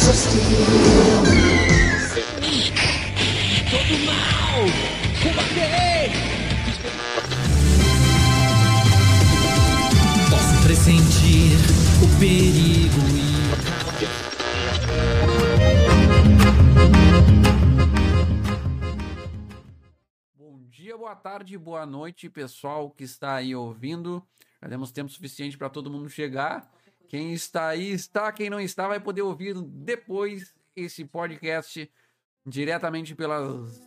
[0.00, 0.16] Todo
[4.06, 4.64] mal!
[5.22, 6.10] Combater!
[10.30, 11.58] Posso pressentir
[12.02, 13.20] o perigo e
[20.34, 24.26] Bom dia, boa tarde, boa noite, pessoal que está aí ouvindo.
[24.62, 26.68] Já temos tempo suficiente para todo mundo chegar.
[27.10, 31.90] Quem está aí está, quem não está vai poder ouvir depois esse podcast
[32.46, 33.84] diretamente pelas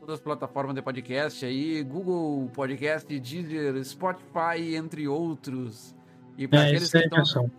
[0.00, 5.94] todas as plataformas de podcast aí, Google Podcast, Deezer, Spotify, entre outros.
[6.38, 7.50] E para É aqueles que estão pessoal.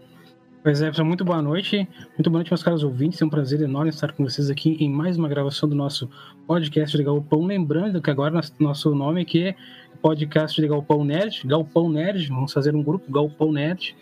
[0.64, 1.88] Pois é, pessoal, muito boa noite.
[2.18, 3.22] Muito boa noite, meus caros ouvintes.
[3.22, 6.10] É um prazer enorme estar com vocês aqui em mais uma gravação do nosso
[6.48, 7.46] podcast de Galpão.
[7.46, 9.56] Lembrando que agora nosso- nosso nome aqui é
[10.02, 11.44] Podcast de Galpão Nerd.
[11.46, 12.28] Galpão Nerd.
[12.30, 13.96] Vamos fazer um grupo Galpão Nerd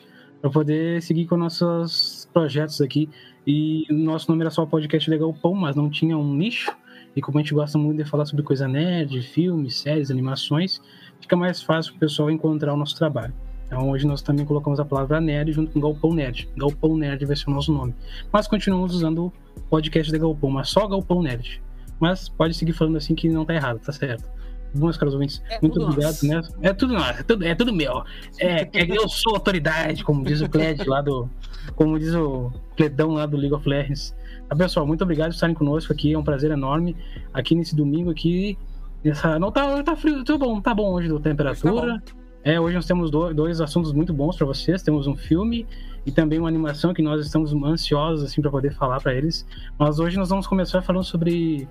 [0.44, 3.10] para poder seguir com nossos projetos aqui.
[3.48, 6.70] E o nosso nome era só Podcast de Galpão, mas não tinha um nicho.
[7.16, 10.82] E como a gente gosta muito de falar sobre coisa nerd, filmes, séries, animações,
[11.22, 13.34] fica mais fácil o pessoal encontrar o nosso trabalho.
[13.66, 16.50] Então hoje nós também colocamos a palavra nerd junto com Galpão Nerd.
[16.58, 17.96] Galpão Nerd vai ser o nosso nome.
[18.30, 21.64] Mas continuamos usando o podcast da Galpão, mas só Galpão Nerd.
[22.02, 24.30] Mas pode seguir falando assim que não tá errado, tá certo.
[24.74, 26.28] Bom, meus caros ouvintes, É muito tudo obrigado, nosso.
[26.28, 26.42] né?
[26.62, 28.04] É tudo nosso, é tudo, é tudo meu.
[28.40, 31.30] É, é, eu sou autoridade, como diz o Cled lá do.
[31.76, 34.16] Como diz o Cledão lá do League of Legends.
[34.50, 36.14] Tá, pessoal, muito obrigado por estarem conosco aqui.
[36.14, 36.96] É um prazer enorme
[37.34, 38.58] aqui nesse domingo aqui.
[39.04, 42.02] Nessa, não tá, tá frio, tá bom, tá bom hoje da temperatura.
[42.44, 44.82] É, hoje nós temos do- dois assuntos muito bons para vocês.
[44.82, 45.66] Temos um filme
[46.06, 49.46] e também uma animação que nós estamos ansiosos assim para poder falar para eles.
[49.78, 51.68] Mas hoje nós vamos começar falando sobre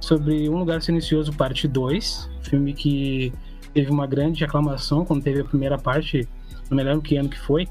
[0.00, 3.32] sobre Um Lugar Silencioso parte 2, filme que
[3.72, 6.28] teve uma grande aclamação quando teve a primeira parte,
[6.70, 7.66] não me lembro que ano que foi,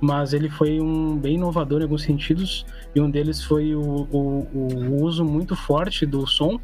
[0.00, 4.48] mas ele foi um bem inovador em alguns sentidos e um deles foi o, o,
[4.54, 6.60] o uso muito forte do som,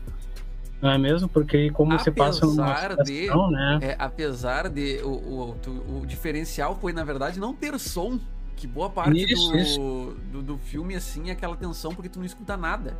[0.80, 1.28] não é mesmo?
[1.28, 3.78] Porque como você passa numa Apesar de- situação, né?
[3.80, 8.18] É, apesar de o, o, o diferencial foi, na verdade, não ter som.
[8.54, 10.16] Que boa parte Isso, do, isso.
[10.30, 12.96] Do, do filme, assim, é aquela tensão porque tu não escuta nada.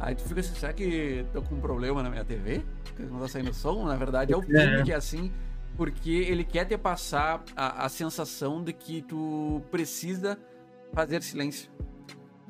[0.00, 2.62] Aí tu fica assim, será que tô com um problema na minha TV?
[2.96, 3.84] Que não tá saindo som?
[3.84, 4.82] Na verdade, é o filme É.
[4.82, 5.32] que é assim,
[5.76, 10.38] porque ele quer te passar a, a sensação de que tu precisa
[10.92, 11.70] fazer silêncio.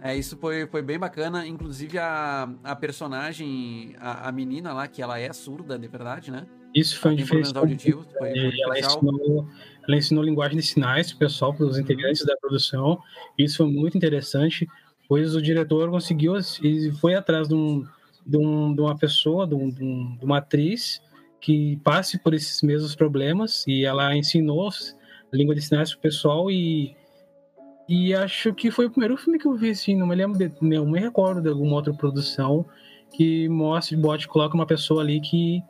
[0.00, 1.46] É, isso foi, foi bem bacana.
[1.46, 6.46] Inclusive, a, a personagem, a, a menina lá, que ela é surda, de verdade, né?
[6.74, 7.64] Isso foi um diferencial.
[7.64, 8.06] auditivos.
[8.16, 9.48] Foi, E ela ensinou,
[9.88, 11.82] ela ensinou linguagem de sinais pro pessoal, para os Uhum.
[11.82, 13.02] integrantes da produção.
[13.36, 14.68] Isso foi muito interessante,
[15.08, 17.84] pois o diretor conseguiu e foi atrás de, um,
[18.26, 21.00] de, um, de uma pessoa, de, um, de um- uma atriz
[21.40, 26.50] que passe por esses mesmos problemas e ela ensinou a língua de sinais pro pessoal
[26.50, 26.94] e
[27.90, 30.52] e acho que foi o primeiro filme que eu vi assim, não me lembro de,
[30.60, 32.66] não me recordo de alguma outra produção
[33.14, 35.62] que mostre, bote, coloca uma pessoa ali que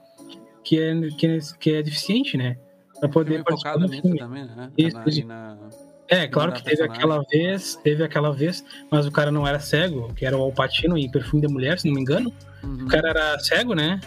[0.65, 2.59] que é, que é, que é deficiente, né?
[2.99, 4.19] Pra poder participar focado do filme.
[4.19, 4.73] também, né?
[4.77, 5.71] Isso, na, na-
[6.09, 7.05] É, claro da que teve personagem.
[7.05, 10.97] aquela vez, teve aquela vez, mas o cara não era cego, que era o Alpatino
[10.97, 12.33] em Perfume de Mulher, se não me engano.
[12.63, 12.85] Uhum.
[12.85, 14.01] O cara era cego, né?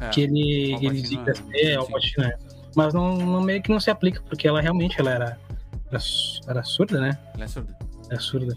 [0.00, 1.74] É, que ele, ele dizia é, que é.
[1.76, 2.36] Alpatino é.
[2.74, 5.38] Mas não, não- meio que não se aplica, porque ela realmente ela era,
[5.90, 6.00] era,
[6.46, 7.18] era surda, né?
[7.34, 7.74] Ele é surdo.
[8.10, 8.56] É surda.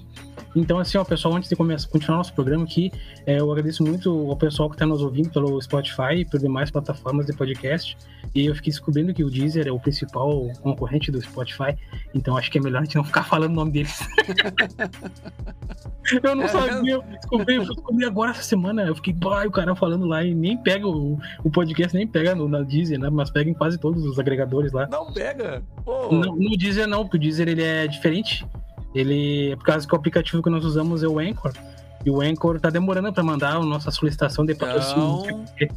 [0.55, 2.91] Então, assim, ó, pessoal, antes de começar, continuar nosso programa aqui,
[3.25, 6.71] é, eu agradeço muito ao pessoal que está nos ouvindo pelo Spotify e por demais
[6.71, 7.97] plataformas de podcast.
[8.33, 11.75] E eu fiquei descobrindo que o Deezer é o principal concorrente do Spotify,
[12.13, 13.99] então acho que é melhor a gente não ficar falando o nome deles.
[16.23, 18.83] eu não É sabia, eu descobri, eu descobri agora essa semana.
[18.83, 22.35] Eu fiquei, bah, o cara falando lá e nem pega o, o podcast, nem pega
[22.35, 23.09] no, na Deezer, né?
[23.09, 24.87] Mas pega em quase todos os agregadores lá.
[24.87, 25.63] Não pega!
[25.83, 26.11] Pô!
[26.11, 28.45] No, no Deezer não, porque o Deezer ele é diferente.
[28.99, 31.53] Ele é por causa que o aplicativo que nós usamos é o Anchor.
[32.05, 35.21] E o Anchor tá demorando para mandar a nossa solicitação de patrocínio.
[35.25, 35.67] Então, quê.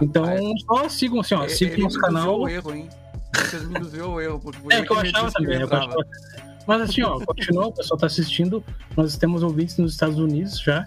[0.00, 0.24] Então,
[0.66, 2.40] só sigam assim, ó, ele- sigam o nosso canal.
[2.40, 2.88] o erro, hein?
[3.36, 4.38] Vocês me o erro.
[4.40, 5.56] porque É, que eu achava também.
[5.58, 5.84] eu entrava.
[5.86, 6.06] achava.
[6.66, 8.64] Mas assim, ó, continua, o pessoal tá assistindo.
[8.96, 10.84] Nós temos ouvintes nos Estados Unidos já.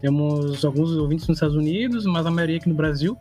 [0.00, 3.16] Temos alguns ouvintes nos Estados Unidos, mas a maioria aqui no Brasil.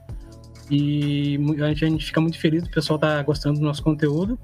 [0.69, 4.38] E a gente, a gente fica muito feliz do pessoal tá gostando do nosso conteúdo.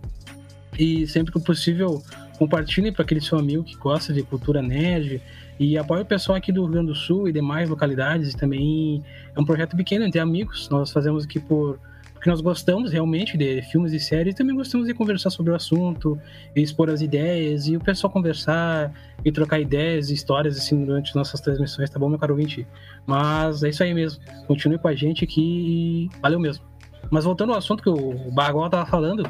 [0.79, 2.01] E sempre que possível,
[2.41, 5.21] compartilhem para aquele seu amigo que gosta de cultura nerd.
[5.59, 8.33] E apoie o pessoal aqui do Rio Grande do Sul e demais localidades.
[8.33, 9.03] E também
[9.35, 10.67] é um projeto pequeno entre amigos.
[10.67, 11.79] Nós fazemos aqui por
[12.15, 15.55] porque nós gostamos realmente de filmes e séries, e também gostamos de conversar sobre o
[15.55, 16.21] assunto,
[16.55, 18.93] expor as ideias, e o pessoal conversar
[19.25, 22.67] e trocar ideias e histórias assim durante nossas transmissões, tá bom, meu caro ouvinte?
[23.07, 24.23] Mas é isso aí mesmo.
[24.45, 26.63] Continue com a gente aqui e valeu mesmo.
[27.09, 29.27] Mas voltando ao assunto que o Bargol tava falando,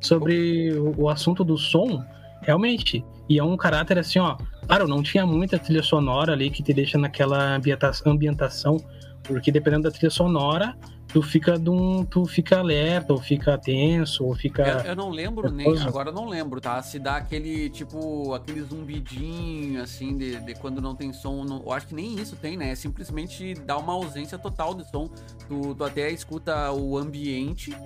[0.00, 2.04] sobre o assunto do som,
[2.42, 3.04] realmente.
[3.28, 4.36] E é um caráter assim, ó.
[4.66, 8.76] Claro, não tinha muita trilha sonora ali que te deixa naquela ambienta- ambientação,
[9.22, 10.76] porque dependendo da trilha sonora,
[11.08, 14.62] tu fica de um, tu fica alerta, ou fica tenso, ou fica.
[14.62, 15.76] Eu, eu não lembro nem.
[15.82, 16.80] Agora eu não lembro, tá?
[16.82, 21.44] Se dá aquele, tipo, aquele zumbidinho, assim, de, de quando não tem som.
[21.44, 22.70] não- eu acho que nem isso tem, né?
[22.70, 25.08] É simplesmente dá uma ausência total de som.
[25.48, 27.76] Tu, tu até escuta o ambiente,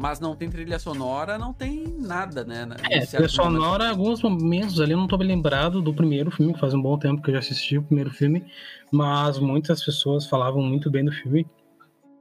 [0.00, 2.66] mas não tem trilha sonora, não tem nada, né?
[2.88, 6.30] É, Em certo trilha sonora, alguns momentos ali eu não tô bem lembrado do primeiro
[6.30, 8.50] filme, que faz um bom tempo que eu já assisti o primeiro filme,
[8.90, 11.46] mas muitas pessoas falavam muito bem do filme.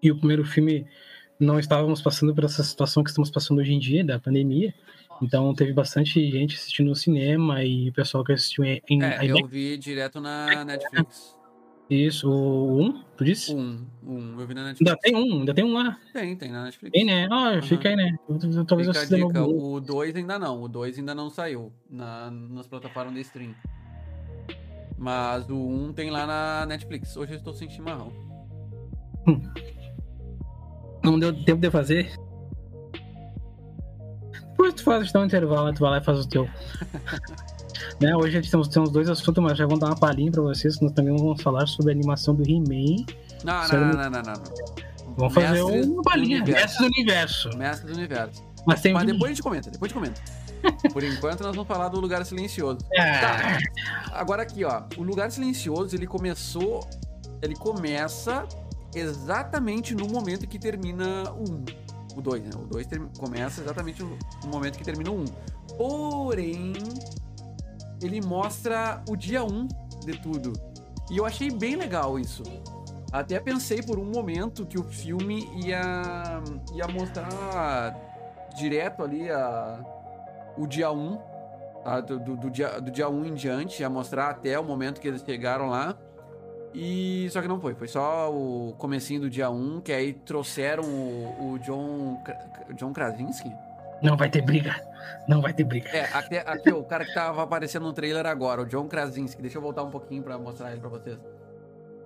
[0.04, 0.86] E o primeiro filme
[1.40, 4.74] não estávamos passando por essa situação que estamos passando hoje em dia, da pandemia.
[5.22, 9.48] Então teve bastante gente assistindo no cinema e o pessoal que assistiu em, É, eu
[9.48, 11.39] vi direto na Netflix.
[11.90, 13.52] Isso, o um, tu disse?
[13.54, 15.02] Um, um, eu vi na Ainda Netflix.
[15.02, 15.98] tem um, ainda tem um lá.
[16.14, 16.92] Tem, tem na Netflix.
[16.94, 17.28] Tem, né?
[17.32, 17.62] Ah, Aham.
[17.64, 18.16] fica aí, né?
[18.30, 19.74] Eu- eu- Talvez eu Fica a assista dica, novo.
[19.74, 23.56] o 2 ainda não, o 2 ainda não saiu na, nas plataformas de stream.
[25.00, 27.18] Mas o 1 um tem lá na Netflix.
[27.18, 28.12] Hoje eu estou sem chimarrão.
[31.04, 32.12] Não deu tempo de fazer?
[34.52, 36.48] Depois tu faz então um intervalo, tu vai lá e faz o teu.
[38.00, 38.16] né?
[38.16, 40.78] Hoje a gente temos, temos dois assuntos, mas já vamos dar uma palhinha pra vocês,
[40.78, 43.06] que nós também vamos falar sobre a animação do He-Man.
[43.44, 44.80] Não, não, não, não, não, não.
[45.18, 46.44] Vamos fazer Mestres uma palhinha.
[46.44, 47.58] Mestre do universo.
[47.58, 48.44] Mestre do universo.
[48.66, 50.40] Mas tem Mas depois a gente comenta, depois a gente comenta.
[50.94, 52.80] Por enquanto nós vamos falar do Lugar Silencioso.
[52.98, 53.58] Ah,
[54.12, 54.84] Agora aqui, ó.
[54.98, 56.88] O Lugar Silencioso, ele começou.
[57.42, 58.46] Ele começa
[58.94, 61.66] exatamente no momento que termina o 1.
[62.18, 62.50] O 2, né?
[62.56, 62.88] O 2
[63.18, 64.18] começa exatamente no
[64.48, 65.26] momento que termina o 1.
[65.78, 66.74] Porém,
[68.02, 69.68] ele mostra o dia 1
[70.06, 70.54] de tudo.
[71.10, 72.44] E eu achei bem legal isso.
[73.12, 76.42] Até pensei por um momento que o filme ia,
[76.76, 77.96] ia mostrar
[78.56, 79.84] direto ali a,
[80.58, 81.18] o dia 1
[81.84, 82.02] tá?
[82.02, 85.08] do, do, do dia, do dia 1 em diante, ia mostrar até o momento que
[85.08, 85.98] eles chegaram lá.
[86.72, 90.84] E só que não foi, foi só o comecinho do dia 1, que aí trouxeram
[90.84, 92.22] o, o John
[92.76, 93.52] John Krasinski.
[94.04, 94.76] Não vai ter briga.
[95.28, 95.90] Não vai ter briga.
[95.90, 99.42] É, aqui, aqui o cara que tava aparecendo no trailer agora, o John Krasinski.
[99.42, 101.18] Deixa eu voltar um pouquinho pra mostrar ele pra vocês.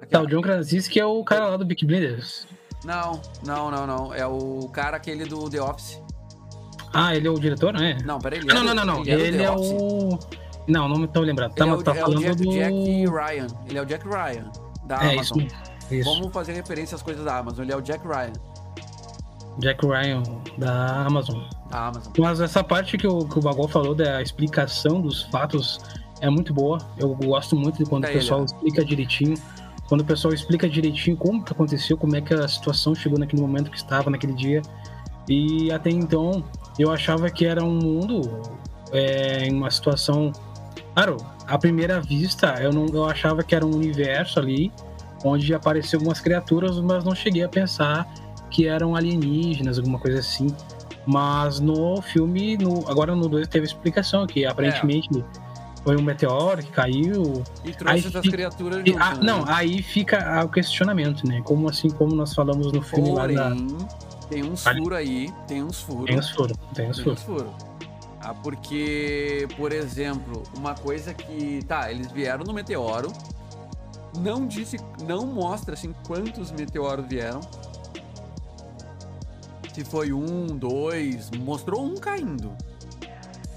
[0.02, 0.24] Aqui, Tá, ó.
[0.24, 2.46] o John Krasinski é o cara lá do Big Blinders.
[2.84, 4.14] Não, não, não, não.
[4.14, 6.02] É o cara aquele do The Office.
[6.94, 7.98] Ah, ele é o diretor, né?
[8.04, 8.40] Não, peraí.
[8.40, 9.02] Ah, é não, não, não, não.
[9.02, 9.72] Ele é, Ele é Office.
[9.72, 10.20] o.
[10.68, 11.54] Não, não me tô lembrado.
[11.56, 12.52] Tá, Ele é mas o, tá é o falando Jack, do.
[12.52, 13.48] Jack Ryan.
[13.68, 14.52] Ele é o Jack Ryan
[14.86, 15.34] da É isso.
[15.34, 15.60] Amazon.
[15.92, 16.10] Isso.
[16.14, 17.64] Vamos fazer referência às coisas da Amazon.
[17.64, 18.34] Ele é o Jack Ryan
[19.60, 20.24] Jack Ryan,
[20.58, 21.44] da Amazon.
[21.70, 22.14] da Amazon.
[22.18, 25.80] Mas essa parte que o, que o Bagol falou da explicação dos fatos
[26.22, 26.78] é muito boa.
[26.98, 29.38] Eu gosto muito de quando Tá o pessoal ele, explica direitinho.
[29.88, 33.42] Quando o pessoal explica direitinho como que aconteceu, como é que a situação chegou naquele
[33.42, 34.62] momento que estava, naquele dia.
[35.28, 36.44] E até então,
[36.80, 38.42] eu achava que era um mundo
[38.92, 40.32] é, em uma situação.
[40.94, 41.18] Claro,
[41.48, 44.72] à primeira vista, eu, não, eu achava que era um universo ali
[45.26, 48.08] onde apareciam algumas criaturas, mas não cheguei a pensar
[48.54, 50.48] que eram alienígenas, alguma coisa assim.
[51.06, 55.10] Mas no filme, no, agora no 2 teve explicação que aparentemente
[55.84, 57.44] foi um meteoro que caiu.
[57.66, 59.20] E trouxe essas fica- criaturas E, junto, ah, né?
[59.22, 61.42] não, aí fica o questionamento, né?
[61.44, 63.50] Como assim, como nós falamos no filme lá da.
[63.50, 63.78] Porém,
[64.30, 66.06] tem uns furos aí, tem uns furos.
[66.06, 67.08] Tem os furos, tem furos.
[67.20, 67.52] uns furos.
[68.22, 71.60] Ah, porque, por exemplo, uma coisa que.
[71.68, 73.12] Tá, eles vieram no meteoro.
[74.18, 74.78] Não disse.
[75.06, 77.42] Não mostra assim quantos meteoros vieram.
[79.74, 81.30] Se foi um, dois.
[81.32, 82.52] Mostrou um caindo.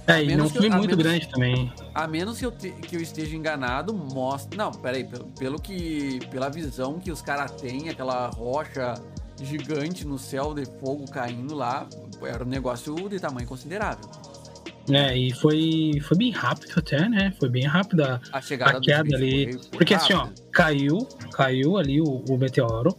[0.06, 1.72] É, e não foi muito menos- grande também.
[1.92, 4.56] A menos que eu, te- que eu esteja enganado, mostra.
[4.56, 6.20] Não, peraí, pelo, pelo que.
[6.30, 8.94] Pela visão que os caras têm, aquela rocha
[9.42, 11.86] gigante no céu de fogo caindo lá,
[12.22, 14.08] era um negócio de tamanho considerável.
[14.88, 17.34] É, e foi, foi bem rápido até, né?
[17.40, 19.52] Foi bem rápida A chegada a queda ali.
[19.52, 20.98] foi- foi Porque assim, ó, caiu,
[21.32, 22.96] caiu ali o, o meteoro.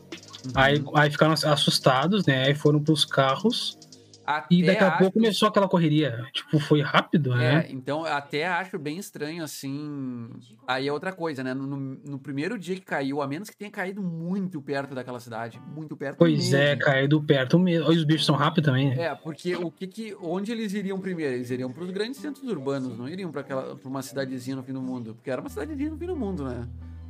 [0.48, 0.62] Uhum.
[0.62, 2.46] Aí, aí ficaram assustados, né?
[2.46, 3.78] Aí foram pros carros.
[4.26, 6.26] Até E daqui a acho- pouco começou aquela correria.
[6.34, 7.68] Tipo, foi rápido, É, né?
[7.70, 10.30] então até acho bem estranho, assim.
[10.68, 11.54] Aí é outra coisa, né?
[11.54, 15.62] No, no primeiro dia que caiu, a menos que tenha caído muito perto daquela cidade.
[15.74, 16.82] Muito perto Pois é, mesmo.
[16.82, 17.90] caiu perto mesmo.
[17.90, 19.02] E os bichos são rápidos também, né?
[19.06, 20.14] É, porque o que que.
[20.22, 21.34] Onde eles iriam primeiro?
[21.36, 24.64] Eles iriam para os grandes centros urbanos, não iriam para aquela pra uma cidadezinha no
[24.64, 25.16] fim do mundo.
[25.16, 26.68] Porque era uma cidadezinha no fim do mundo, né?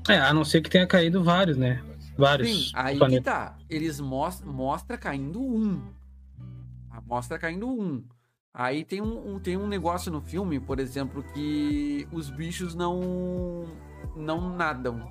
[0.07, 1.81] É, a não ser que tenha caído vários, né?
[2.17, 3.57] Vários Sim, aí que tá.
[3.69, 5.81] Eles mostram mostra caindo um.
[6.89, 8.03] Ah, Mostra caindo um.
[8.53, 13.65] Aí tem um, um- tem um negócio no filme, por exemplo, que os bichos não.
[14.15, 15.07] não nadam.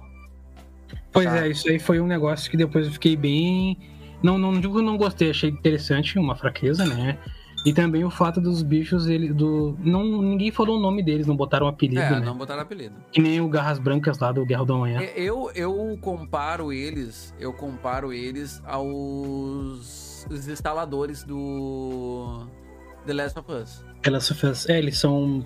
[1.13, 1.47] Pois Tá.
[1.47, 3.79] é, isso aí foi um negócio que depois eu fiquei bem.
[4.23, 7.19] Não, não digo que eu não gostei, achei interessante, uma fraqueza, né?
[7.67, 11.37] E também o fato dos bichos, ele, do, não, ninguém falou o nome deles, não
[11.37, 12.21] botaram apelido, É, né?
[12.25, 12.95] não botaram apelido.
[13.11, 15.01] Que nem o Garras Brancas lá do Guerra do Amanhã.
[15.01, 22.47] É, Eu, eu comparo eles, eu comparo eles aos os instaladores do
[23.07, 23.85] The Last of Us.
[24.03, 25.45] Elas, é, eles são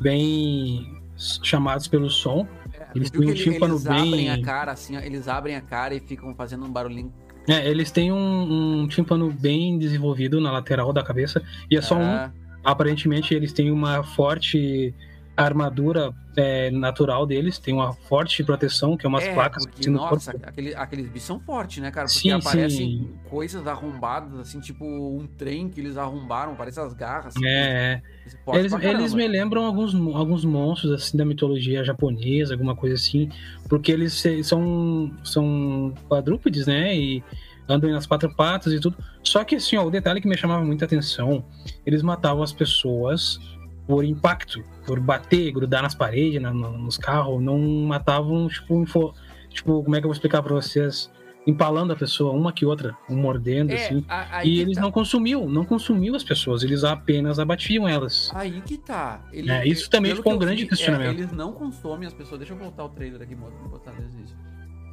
[0.00, 1.00] bem
[1.42, 2.46] chamados pelo som.
[2.94, 5.94] Eles Viu têm um tímpano eles abrem bem- a cara assim, eles abrem a cara
[5.94, 7.12] e ficam fazendo um barulhinho.
[7.48, 11.42] É, eles têm um, um tímpano bem desenvolvido na lateral da cabeça.
[11.70, 12.02] E é só um.
[12.02, 12.30] É,
[12.64, 14.94] Aparentemente, eles têm uma forte
[15.36, 19.98] armadura é, natural deles, tem uma forte proteção, que é umas é, placas porque, no
[19.98, 20.48] nossa, corpo.
[20.48, 22.06] aquele, aqueles bichos são fortes, né, cara?
[22.06, 23.10] Porque Sim, aparecem sim.
[23.28, 27.36] coisas arrombadas, assim, tipo um trem que eles arrombaram, parece as garras.
[27.36, 28.02] assim, É,
[28.50, 28.56] é.
[28.56, 33.28] Eles, eles me lembram alguns, alguns monstros assim da mitologia japonesa, alguma coisa assim,
[33.68, 36.96] porque eles são, são quadrúpedes, né?
[36.96, 37.22] E
[37.68, 38.96] andam nas quatro patas e tudo.
[39.22, 41.44] Só que assim, ó, o detalhe que me chamava muita atenção,
[41.84, 43.40] eles matavam as pessoas
[43.86, 49.14] por impacto, por bater, grudar nas paredes, na- no- nos carros, não matavam, tipo, info-
[49.48, 51.10] tipo, como é que eu vou explicar pra vocês?
[51.44, 54.04] Empalando a pessoa, uma que outra, um mordendo, É, assim.
[54.08, 54.80] a- E eles tá.
[54.80, 58.30] não consumiam, não consumiam as pessoas, eles apenas abatiam elas.
[58.32, 59.26] Aí que tá.
[59.32, 61.18] Ele, É, isso também ficou um grande vi, questionamento.
[61.18, 62.38] eles não consomem as pessoas.
[62.38, 64.36] Deixa eu voltar o trailer aqui, botar botar desde isso.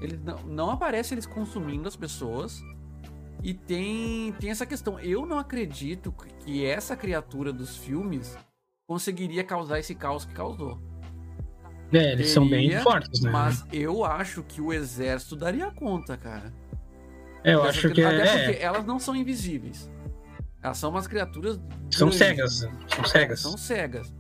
[0.01, 2.60] Eles não, não aparece eles consumindo as pessoas.
[3.43, 5.00] E tem, tem essa questão.
[5.00, 6.12] Eu não acredito
[6.43, 8.36] que essa criatura dos filmes
[8.89, 10.81] conseguiria causar esse caos que causou.
[11.93, 13.29] É, eles são bem Teria, fortes, né?
[13.31, 16.51] Mas eu acho que o exército daria conta, cara.
[17.43, 19.89] é, eu acho que Até é, porque elas não são invisíveis.
[20.62, 21.60] Elas são umas criaturas.
[21.91, 22.17] são grandes.
[22.17, 22.53] cegas,
[22.88, 23.39] são cegas.
[23.41, 24.13] São cegas.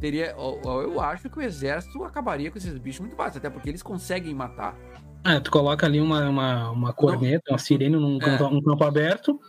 [0.00, 3.82] Teria, eu acho que o exército acabaria com esses bichos muito fácil, até porque eles
[3.82, 4.76] conseguem matar.
[5.24, 8.20] Ah, tu coloca ali uma, uma, uma corneta, uma sirene num É.
[8.20, 9.40] campo, um campo aberto,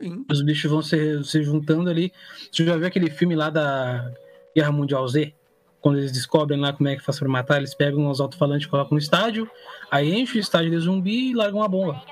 [0.00, 0.24] Sim.
[0.30, 2.12] os bichos vão se, se juntando ali.
[2.50, 4.10] Você já viu aquele filme lá da
[4.54, 5.34] Guerra Mundial Z?
[5.80, 8.70] Quando eles descobrem lá como é que faz pra matar, eles pegam os alto-falantes e
[8.70, 9.48] colocam no estádio,
[9.90, 12.02] aí enche o estádio de zumbi e largam uma bomba.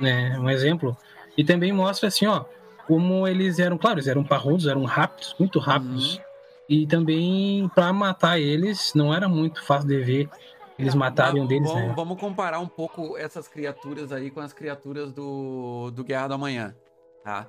[0.00, 0.38] Né?
[0.38, 0.96] Um exemplo.
[1.36, 2.44] E também mostra assim, ó,
[2.86, 6.16] como eles eram, claro, eles eram parrudos, eram rápidos, muito rápidos.
[6.16, 6.22] Uhum.
[6.68, 10.30] E também pra matar eles não era muito fácil de ver
[10.78, 11.94] eles matarem um deles, vamos, né?
[11.94, 16.74] vamos comparar um pouco essas criaturas aí com as criaturas do, do Guerra do Amanhã,
[17.24, 17.46] tá?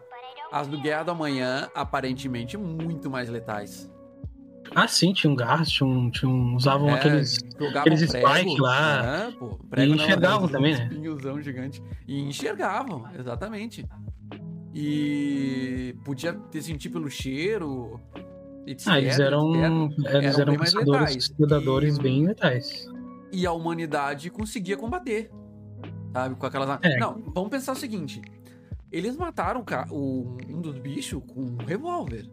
[0.52, 3.92] As do Guerra do Amanhã, aparentemente, muito mais letais.
[4.76, 7.38] Ah, sim, tinha um gás, tinha um, tinha um- usavam É, aqueles.
[7.76, 9.28] aqueles prego, spike lá.
[9.28, 10.84] É, pô, E enxergavam também, né?
[10.84, 11.84] espinhozão gigante.
[12.08, 13.86] E enxergavam, exatamente.
[14.74, 18.00] E podia ter sentido pelo cheiro.
[18.66, 19.90] etc, Ah, eles eram.
[19.92, 20.14] etc.
[20.14, 20.64] Eles Eram eram
[21.38, 22.88] predadores E- bem letais.
[23.32, 25.30] E a humanidade conseguia combater.
[26.14, 26.36] Sabe?
[26.36, 26.80] Com aquelas.
[26.82, 26.98] É.
[26.98, 28.22] Não, vamos pensar o seguinte.
[28.94, 32.26] Eles mataram o um dos bichos com um revólver.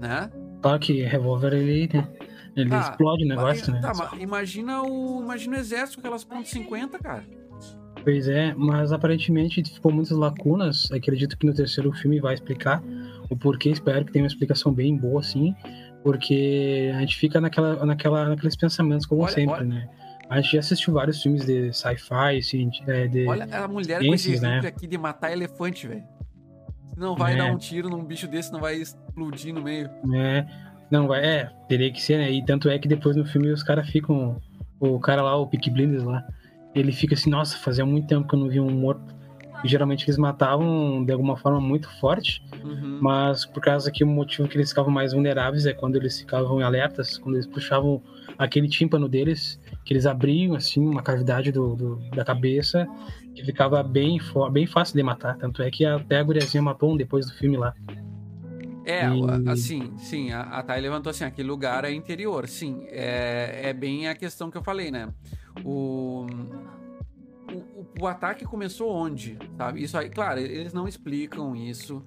[0.00, 0.28] Né?
[0.60, 2.08] Claro que revólver ele, né,
[2.56, 3.88] ele Tá, explode o negócio, Mas- né?
[3.88, 7.24] Tá, mas imagina o, imagina o exército com aquelas pontos .50, cara.
[8.02, 10.90] Pois é, mas aparentemente ficou muitas lacunas.
[10.90, 12.82] Acredito que no terceiro filme vai explicar
[13.28, 13.70] o porquê.
[13.70, 15.54] Espero que tenha uma explicação bem boa, assim.
[16.02, 19.64] Porque a gente fica naquela, naquela, naqueles pensamentos, como Olha, sempre, olha.
[19.64, 19.88] né?
[20.30, 22.70] A gente já assistiu vários filmes de sci-fi, assim,
[23.10, 23.26] de...
[23.26, 24.60] Olha a mulher com esse né?
[24.64, 26.04] aqui de matar elefante, velho.
[26.96, 27.38] Não vai É.
[27.38, 29.90] dar um tiro num bicho desse, não vai explodir no meio.
[30.14, 30.46] É,
[30.90, 32.30] não, vai, é, teria que ser, né?
[32.30, 34.40] E tanto é que depois no filme os caras ficam.
[34.78, 36.24] O cara lá, o Peaky Blinders lá,
[36.74, 39.14] ele fica assim, nossa, fazia muito tempo que eu não vi um morto.
[39.64, 42.98] E geralmente eles matavam de alguma forma muito forte, Uhum.
[43.02, 46.60] mas por causa que o motivo que eles ficavam mais vulneráveis é quando eles ficavam
[46.60, 48.02] em alertas, quando eles puxavam
[48.44, 52.88] aquele tímpano deles, que eles abriam assim uma cavidade do, do- da cabeça,
[53.34, 54.18] que ficava bem,
[54.50, 55.36] bem fácil de matar.
[55.36, 57.74] Tanto é que até a guriazinha matou um depois do filme lá.
[58.84, 63.60] É, E- assim, sim, a, a Thay levantou assim, aquele lugar é interior, sim, é,
[63.64, 65.08] é bem a questão que eu falei, né?
[65.62, 66.26] O,
[67.52, 69.82] o, o- o ataque começou onde, sabe?
[69.82, 72.02] Isso aí, claro, eles não explicam isso,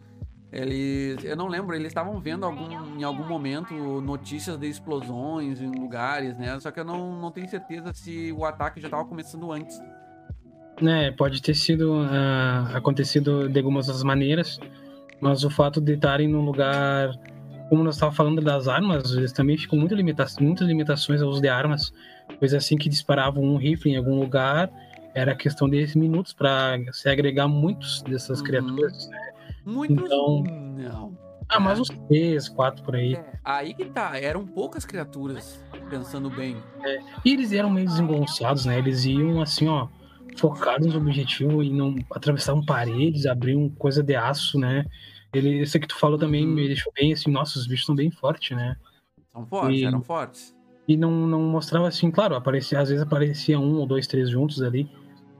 [0.53, 5.71] eles, eu não lembro, eles estavam vendo algum, em algum momento notícias de explosões em
[5.71, 6.59] lugares, né?
[6.59, 9.81] Só que eu não, não tenho certeza se o ataque já estava começando antes.
[10.81, 14.59] né, pode ter sido ah, acontecido de algumas das maneiras,
[15.21, 17.11] mas o fato de estarem num lugar,
[17.69, 21.41] como nós estávamos falando das armas, eles também ficam muito limita muitas limitações ao uso
[21.41, 21.93] de armas,
[22.39, 24.69] pois assim que disparavam um rifle em algum lugar,
[25.15, 28.45] era questão de minutos para se agregar muitos dessas Uhum.
[28.45, 29.07] criaturas.
[29.09, 29.32] né?
[29.65, 30.43] Muitos Então-
[30.77, 31.17] não.
[31.49, 33.13] Ah, mas uns três, quatro por aí.
[33.15, 36.57] É, aí que tá, eram poucas criaturas, pensando bem.
[37.23, 38.77] E eles eram meio desengonçados, né?
[38.79, 39.87] Eles iam assim, ó,
[40.37, 44.85] focados no objetivo e não atravessavam paredes, abriam coisa de aço, né?
[45.33, 46.53] Ele, esse que tu falou também Uhum.
[46.53, 48.75] me deixou bem assim, nossa, os bichos são bem fortes, né?
[49.31, 50.55] São fortes, E- eram fortes.
[50.87, 54.61] E não, não mostrava assim, claro, aparecia, às vezes aparecia um ou dois, três juntos
[54.61, 54.89] ali,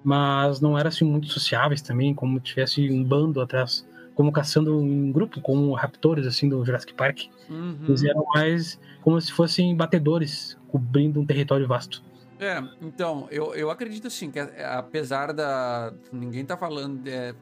[0.03, 5.11] mas não era assim muito sociáveis também, como tivesse um bando atrás, como caçando em
[5.11, 7.23] grupo, como raptores assim do Jurassic Park.
[7.49, 7.77] Uhum.
[7.87, 12.03] Eles eram mais como se fossem batedores, cobrindo um território vasto.
[12.39, 15.93] É, então, eu, eu acredito assim, que é, apesar da.
[16.11, 17.07] Ninguém tá falando.
[17.07, 17.33] É,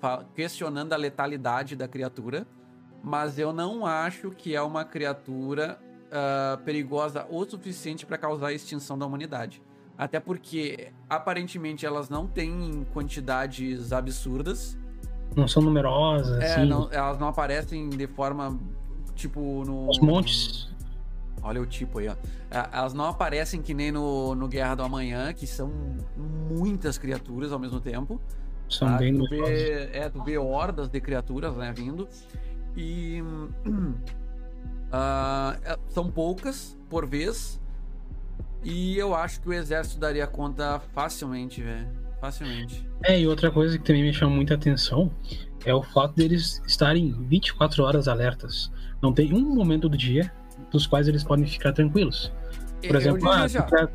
[0.00, 2.46] fa- questionando a letalidade da criatura,
[3.02, 5.78] mas eu não acho que é uma criatura
[6.10, 9.62] ah, perigosa o suficiente para causar a extinção da humanidade.
[9.96, 14.78] Até porque, aparentemente, elas não têm quantidades absurdas.
[15.36, 18.58] Não são numerosas, É, assim, não- elas não aparecem de forma.
[19.14, 19.88] Tipo, no.
[19.88, 20.68] os montes.
[21.42, 22.16] Olha o tipo aí, ó.
[22.50, 25.70] É, Elas não aparecem que nem no, no Guerra do Amanhã, que são
[26.50, 28.20] muitas criaturas ao mesmo tempo.
[28.68, 28.96] São tá?
[28.98, 32.08] bem tu vê, é, tu vê hordas de criaturas, né, vindo.
[32.76, 33.22] E.
[35.64, 37.60] é, são poucas por vez.
[38.62, 41.88] E eu acho que o exército daria conta facilmente, velho.
[42.20, 42.86] Facilmente.
[43.04, 45.10] É, e outra coisa que também me chama muita atenção
[45.64, 48.70] é o fato deles estarem 24 horas alertas.
[49.00, 50.32] Não tem um momento do dia
[50.70, 52.32] dos quais eles podem ficar tranquilos.
[52.80, 53.90] Por Eu exemplo, ah, fica-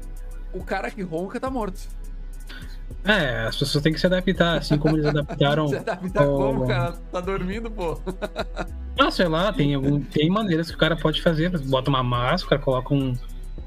[0.54, 1.80] o cara que ronca tá morto.
[3.04, 5.70] é, as pessoas têm que se adaptar, assim como eles adaptaram.
[5.84, 6.94] Tá, tá Oh, como, cara?
[7.12, 8.00] Tá dormindo, pô.
[9.00, 11.50] Ah, sei lá, tem, algum, tem maneiras que o cara pode fazer.
[11.68, 13.14] Bota uma máscara, coloca um,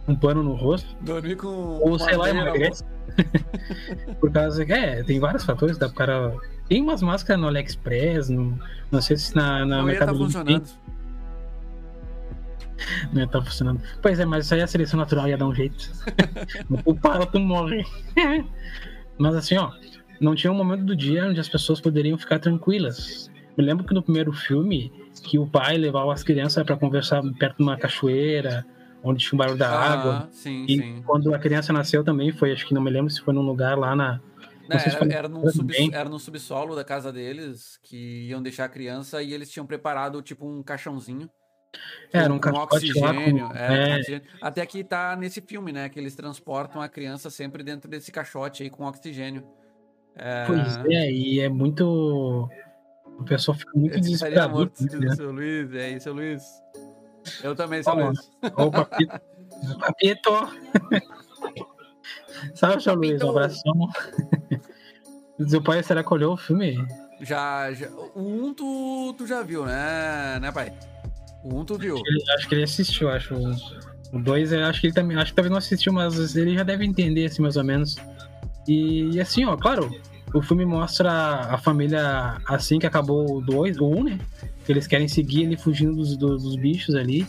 [0.07, 1.49] um pano no rosto, Dormir com.
[1.49, 2.85] ou sei lá, emagrece.
[4.21, 6.37] Por causa que, é, tem vários fatores, dá pro cara.
[6.69, 8.59] Tem umas máscaras no AliExpress, no,
[8.91, 10.57] não sei se na, na Não tá Mercado Livre tem.
[10.59, 10.87] funcionando.
[13.13, 13.81] Não ia tá funcionando.
[14.03, 15.91] Pois é, mas isso aí a seleção natural ia dar um jeito.
[16.85, 17.85] o para, tu morre.
[19.19, 19.71] mas assim, ó,
[20.21, 23.31] não tinha um momento do dia onde as pessoas poderiam ficar tranquilas.
[23.57, 24.93] Me lembro que no primeiro filme,
[25.23, 28.67] que o pai levava as crianças para conversar perto de uma cachoeira,
[29.09, 30.25] onde tinha um barulho da água.
[30.25, 31.03] Ah, sim, E sim.
[31.07, 33.79] quando a criança nasceu também foi, acho que não me lembro se foi num lugar
[33.79, 34.21] lá na.
[34.69, 38.27] Não, sei se era, foi- era, num sub- era no subsolo da casa deles que
[38.29, 41.31] iam deixar a criança e eles tinham preparado tipo um caixãozinho.
[42.13, 43.97] Era com- um com- oxigênio, é, com é.
[43.99, 44.23] oxigênio.
[44.41, 45.89] Até que tá nesse filme, né?
[45.89, 49.45] Que eles transportam a criança sempre dentro desse caixote aí com oxigênio.
[50.17, 52.49] É, Pois é, e é muito.
[53.19, 54.65] O pessoal fica muito desesperado.
[54.99, 55.15] né?
[55.15, 56.43] seu Luiz, é isso, Luiz.
[57.43, 58.31] Eu também, seu Ó, Luiz.
[58.57, 59.21] Ó, o papito.
[59.75, 60.31] O papito.
[62.55, 63.23] Sabe, seu Luiz?
[63.23, 63.73] Um abração.
[65.49, 66.77] Seu pai, será que olhou o filme?
[67.21, 70.73] Já, já, o 1 tu, tu já viu, né, né, pai?
[71.43, 71.97] O 1 tu viu.
[71.97, 73.35] Ele- acho que ele assistiu, acho.
[74.13, 75.17] O 2, acho que ele também.
[75.17, 77.97] Acho que talvez não assistiu, mas ele já deve entender, assim, mais ou menos.
[78.69, 79.91] E, e assim, ó, claro,
[80.37, 84.19] o filme mostra a família assim que acabou o 2, o 1, né?
[84.65, 87.27] Que eles querem seguir ele fugindo dos, dos, dos bichos ali.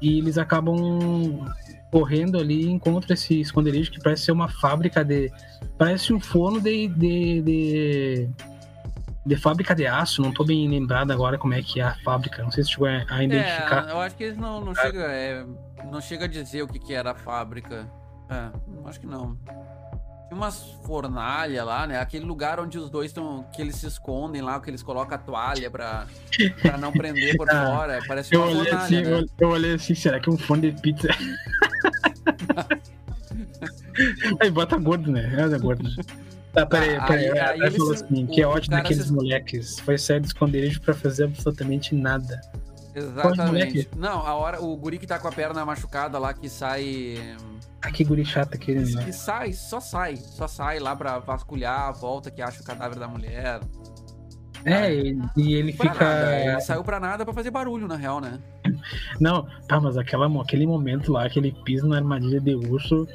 [0.00, 1.44] E eles acabam
[1.90, 5.30] correndo ali e encontram esse esconderijo que parece ser uma fábrica de.
[5.76, 6.88] Parece um forno de.
[6.88, 8.28] de, de,
[9.26, 10.22] de fábrica de aço.
[10.22, 12.42] Não tô bem lembrado agora como é que é a fábrica.
[12.42, 13.88] Não sei se chegou a, a identificar.
[13.88, 15.44] É, eu acho que eles não, não chega, é,
[15.90, 17.86] não chega a dizer o que, que era a fábrica.
[18.30, 19.36] É, acho que não.
[20.32, 22.00] Umas fornalhas lá, né?
[22.00, 23.44] Aquele lugar onde os dois estão.
[23.54, 26.06] que eles se escondem lá, que eles colocam a toalha pra,
[26.60, 28.00] pra não prender por Ah, fora.
[28.06, 29.12] Parece Eu uma olhei, fornalha, assim, né?
[29.20, 31.08] eu, eu olhei assim, será que é um fone de pizza?
[34.40, 35.32] aí bota gordo, né?
[35.38, 35.88] É gordo.
[36.52, 37.30] Tá, peraí, Ah, peraí.
[37.30, 39.78] aí- Aí, aí falou se- assim, o- que é ótimo daqueles se- moleques.
[39.80, 42.40] Foi sair do esconderijo pra fazer absolutamente nada.
[42.94, 43.46] Exatamente.
[43.46, 43.88] moleque.
[43.96, 44.60] Não, a hora.
[44.62, 47.16] O guri que tá com a perna machucada lá, que sai.
[47.84, 49.04] Ah, que guri chato aquele, né?
[49.04, 50.16] Que sai, só sai.
[50.16, 53.60] Só sai lá pra vasculhar, volta que acha o cadáver da mulher.
[54.64, 56.04] É, e, e ele Pra fica.
[56.04, 58.38] nada, Ele saiu pra nada pra fazer barulho, na real, né?
[59.20, 63.08] Não, tá, mas aquela, aquele momento lá que ele pisa na armadilha de urso,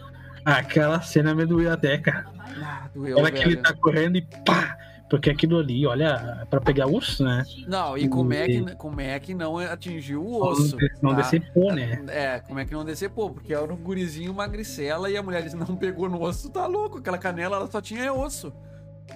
[0.43, 2.25] aquela cena me doeu até, cara.
[2.61, 3.63] Ah, doeu, Ela que ele velho.
[3.63, 4.76] tá correndo e pá!
[5.09, 7.45] Porque aquilo ali, olha, pra pegar urso, né?
[7.65, 10.75] Não, e como é, que, como é que não atingiu o osso?
[11.01, 11.21] Não tá?
[11.21, 12.03] decepou, né?
[12.09, 13.29] É, como é que não decepou?
[13.29, 16.97] Porque era um gurizinho magricela e a mulher disse, não pegou no osso, tá louco?
[16.97, 18.51] Aquela canela, ela só tinha osso.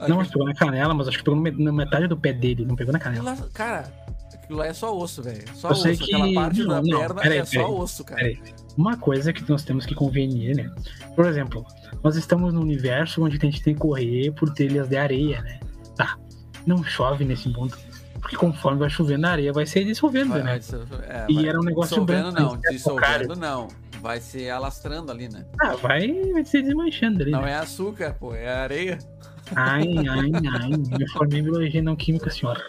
[0.07, 2.75] Não, mas pegou na canela, mas acho que pegou na metade do pé dele, não
[2.75, 3.31] pegou na canela.
[3.31, 3.91] Lá- cara,
[4.33, 5.43] aquilo lá é só osso, velho.
[5.53, 5.81] Só Eu osso.
[5.81, 8.21] sei que- Aquela parte não, da não, perna peraí, é só peraí, osso, cara.
[8.21, 8.39] Peraí.
[8.77, 10.71] Uma coisa que nós temos que convenir, né?
[11.13, 11.65] Por exemplo,
[12.01, 15.59] nós estamos num universo onde a gente tem que correr por trilhas de areia, né?
[15.95, 16.17] Tá.
[16.65, 17.75] Não chove nesse mundo.
[18.19, 20.59] Porque conforme vai chovendo, a areia vai se dissolvendo, Vai- né?
[21.07, 22.61] é, E vai- era um negócio branco, não, né?
[22.69, 23.67] dissolvendo não.
[23.99, 25.45] Vai ser alastrando ali, né?
[25.59, 27.31] Ah, vai, vai se desmanchando ali.
[27.31, 27.51] Não né?
[27.51, 28.99] é açúcar, pô, é areia.
[29.55, 30.69] Ai, ai, ai.
[30.97, 32.61] Me formei em biologia não química, senhora.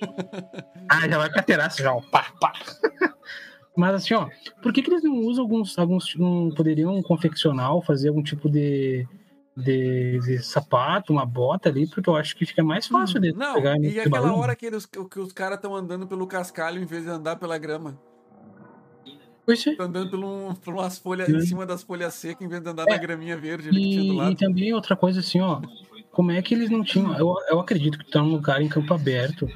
[0.88, 2.00] Ah, já vai carteiraço já, ó.
[2.00, 2.52] Pá, pá.
[3.76, 4.28] Mas assim, ó,
[4.60, 5.78] por que, que eles não usam alguns.
[5.78, 9.06] alguns não poderiam confeccionar ou fazer algum tipo de,
[9.60, 11.86] de, de sapato, uma bota ali?
[11.86, 14.36] Porque eu acho que fica mais fácil de Hum, Não, pegar e aquela barulho.
[14.40, 17.56] hora que, eles, que os caras estão andando pelo cascalho em vez de andar pela
[17.58, 17.98] grama.
[19.44, 19.70] Pois é.
[19.70, 21.36] Estão andando por, um, por umas folhas, Hum.
[21.36, 24.02] em cima das folhas secas, em vez de andar na graminha verde ali que tinha
[24.04, 24.36] do E, e lado.
[24.36, 25.60] também outra coisa assim, ó.
[26.12, 27.16] Como é que eles não tinham.
[27.16, 29.46] Eu, eu acredito que tá num lugar em campo aberto.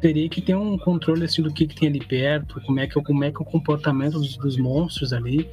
[0.00, 2.98] Teria que ter um controle assim do que, que tem ali perto, como é que,
[2.98, 5.48] é- como é que é o comportamento dos, dos monstros ali.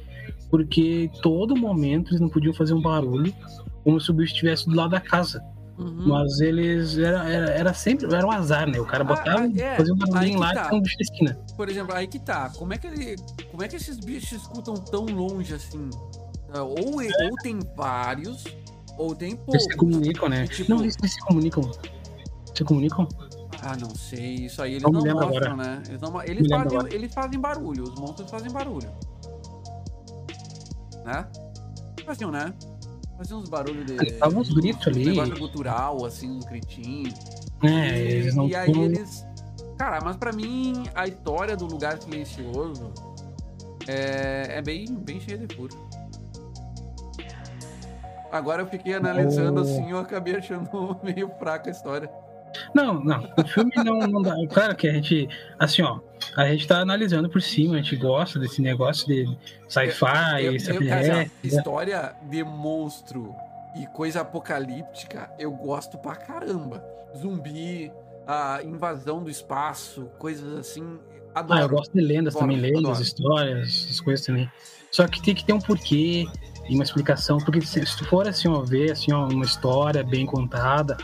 [0.50, 3.32] Porque todo momento eles não podiam fazer um barulho
[3.84, 5.42] como se o bicho estivesse do lado da casa.
[5.78, 6.06] Uhum.
[6.08, 6.98] Mas eles.
[6.98, 8.06] Era, era, era sempre.
[8.14, 8.78] Era um azar, né?
[8.78, 10.64] O cara Ah, botava, ah, é, fazia um barulhinho lá tá.
[10.64, 11.38] e tinha um bicho na esquina.
[11.56, 12.50] Por exemplo, aí que tá.
[12.50, 13.16] Como é que ele.
[13.50, 15.88] Como é que esses bichos escutam tão longe assim?
[16.54, 18.44] Ah, Ou, ou tem vários,
[18.98, 19.74] ou tem Eles se poucos.
[19.76, 20.44] comunicam, né?
[20.44, 21.70] E, tipo- Não, eles se comunicam.
[22.54, 23.08] Se comunicam?
[23.62, 24.34] Ah, não sei.
[24.46, 25.56] Isso aí eles Não não, mostram, agora.
[25.56, 25.82] né?
[25.88, 27.84] Eles, não, eles, fazem, eles fazem barulho.
[27.84, 28.90] Os monstros fazem barulho.
[31.04, 31.26] Né?
[32.04, 32.52] Faziam, né?
[33.22, 33.94] Faziam uns barulhos de.
[34.04, 35.04] Estavam uns gritos um ali.
[35.04, 37.14] negócio gutural, assim, uns gritinhos.
[37.62, 39.24] É, e, eles não e aí eles.
[39.78, 42.92] Cara, mas pra mim, a história do lugar silencioso
[43.86, 45.76] é, é bem, bem cheia de furo.
[48.32, 49.62] Agora eu fiquei analisando Oh.
[49.64, 52.10] assim, eu acabei achando meio fraca a história.
[52.74, 53.28] Não, não.
[53.36, 54.34] O filme não, não dá.
[54.48, 55.28] Claro que a gente.
[55.58, 56.00] Assim, ó.
[56.36, 59.26] A gente tá analisando por cima, a gente gosta desse negócio de
[59.68, 61.30] sci-fi, né?
[61.42, 63.34] história de monstro
[63.76, 66.84] e coisa apocalíptica, eu gosto pra caramba.
[67.16, 67.90] Zumbi,
[68.26, 70.98] a invasão do espaço, coisas assim.
[71.34, 71.60] Adoro.
[71.60, 73.02] Ah, eu gosto de lendas Adoro, também, lendas, adoro.
[73.02, 74.50] histórias, essas coisas também.
[74.90, 76.26] Só que tem que ter um porquê
[76.68, 80.04] e uma explicação, porque se, se tu for assim, ó, ver assim, ó, uma história
[80.04, 80.96] bem contada,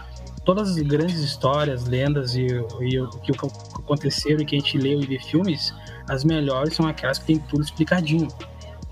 [0.48, 2.46] todas as grandes histórias, lendas e,
[2.80, 5.74] e o que aconteceram e que a gente leu e vê filmes,
[6.08, 8.28] as melhores são aquelas que tem tudo explicadinho.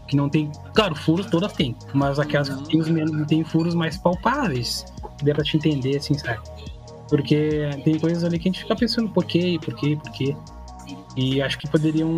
[0.06, 0.52] Que não tem.
[0.74, 4.84] Claro, furos todas tem, mas aquelas que tem, os menos, tem furos mais palpáveis,
[5.16, 6.40] que dê pra te entender, assim, sabe?
[7.08, 10.36] Porque tem coisas ali que a gente fica pensando por quê, por quê, por quê.
[11.16, 12.14] E acho que poderiam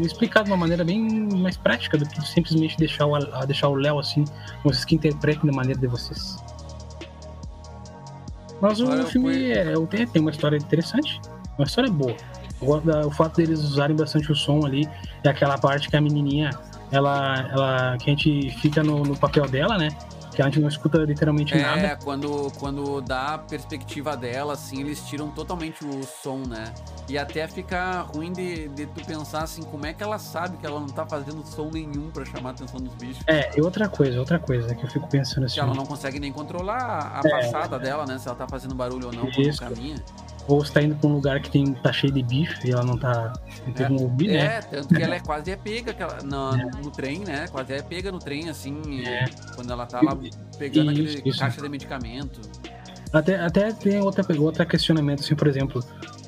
[0.00, 1.00] explicar de uma maneira bem
[1.36, 4.24] mais prática do que simplesmente deixar o Léo assim,
[4.62, 6.38] vocês que interpretem da maneira de vocês.
[8.60, 11.20] Mas o filme é, o- tem, tem uma história interessante,
[11.56, 12.14] uma história boa.
[12.84, 14.88] Da- o fato deles usarem bastante o som ali,
[15.22, 16.50] é aquela parte que a menininha,
[16.90, 19.88] ela, ela que a gente fica no, no papel dela, né?
[20.38, 21.98] Que a gente não escuta literalmente É, nada.
[22.04, 26.72] quando, quando dá a perspectiva dela, assim, eles tiram totalmente o som, né?
[27.08, 30.64] E até fica ruim de, de tu pensar assim, como é que ela sabe que
[30.64, 33.24] ela não tá fazendo som nenhum pra chamar a atenção dos bichos?
[33.26, 35.54] É, e outra coisa, outra coisa que eu fico pensando assim.
[35.54, 38.16] Que ela não consegue nem controlar a passada dela, né?
[38.16, 39.56] Se ela tá fazendo barulho ou não quando É.
[39.56, 39.96] Caminha.
[40.48, 42.82] Ou você tá indo pra um lugar que tem, tá cheio de bicho e ela
[42.82, 43.34] não tá.
[43.66, 43.88] Não tem É.
[43.88, 44.56] como ouvir, né?
[44.56, 47.46] É, tanto que ela é quase é pega ela- na- no trem, né?
[47.48, 48.80] Quase é pega no trem, assim,
[49.54, 50.16] quando ela tá lá
[50.58, 51.38] pegando Isso, aquele isso.
[51.38, 52.40] caixa de medicamento.
[53.12, 55.82] Até, até tem outra, outro questionamento, assim, por exemplo,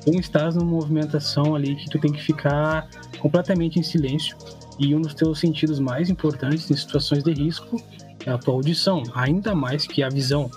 [0.05, 2.87] tu estás numa movimentação ali que tu tem que ficar
[3.19, 4.35] completamente em silêncio
[4.79, 7.79] e um dos teus sentidos mais importantes em situações de risco
[8.25, 10.49] é a tua audição, ainda mais que a visão,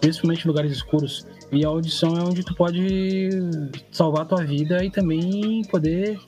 [0.00, 1.26] principalmente em lugares escuros.
[1.50, 3.30] E a audição é onde tu pode
[3.90, 6.20] salvar a tua vida e também poder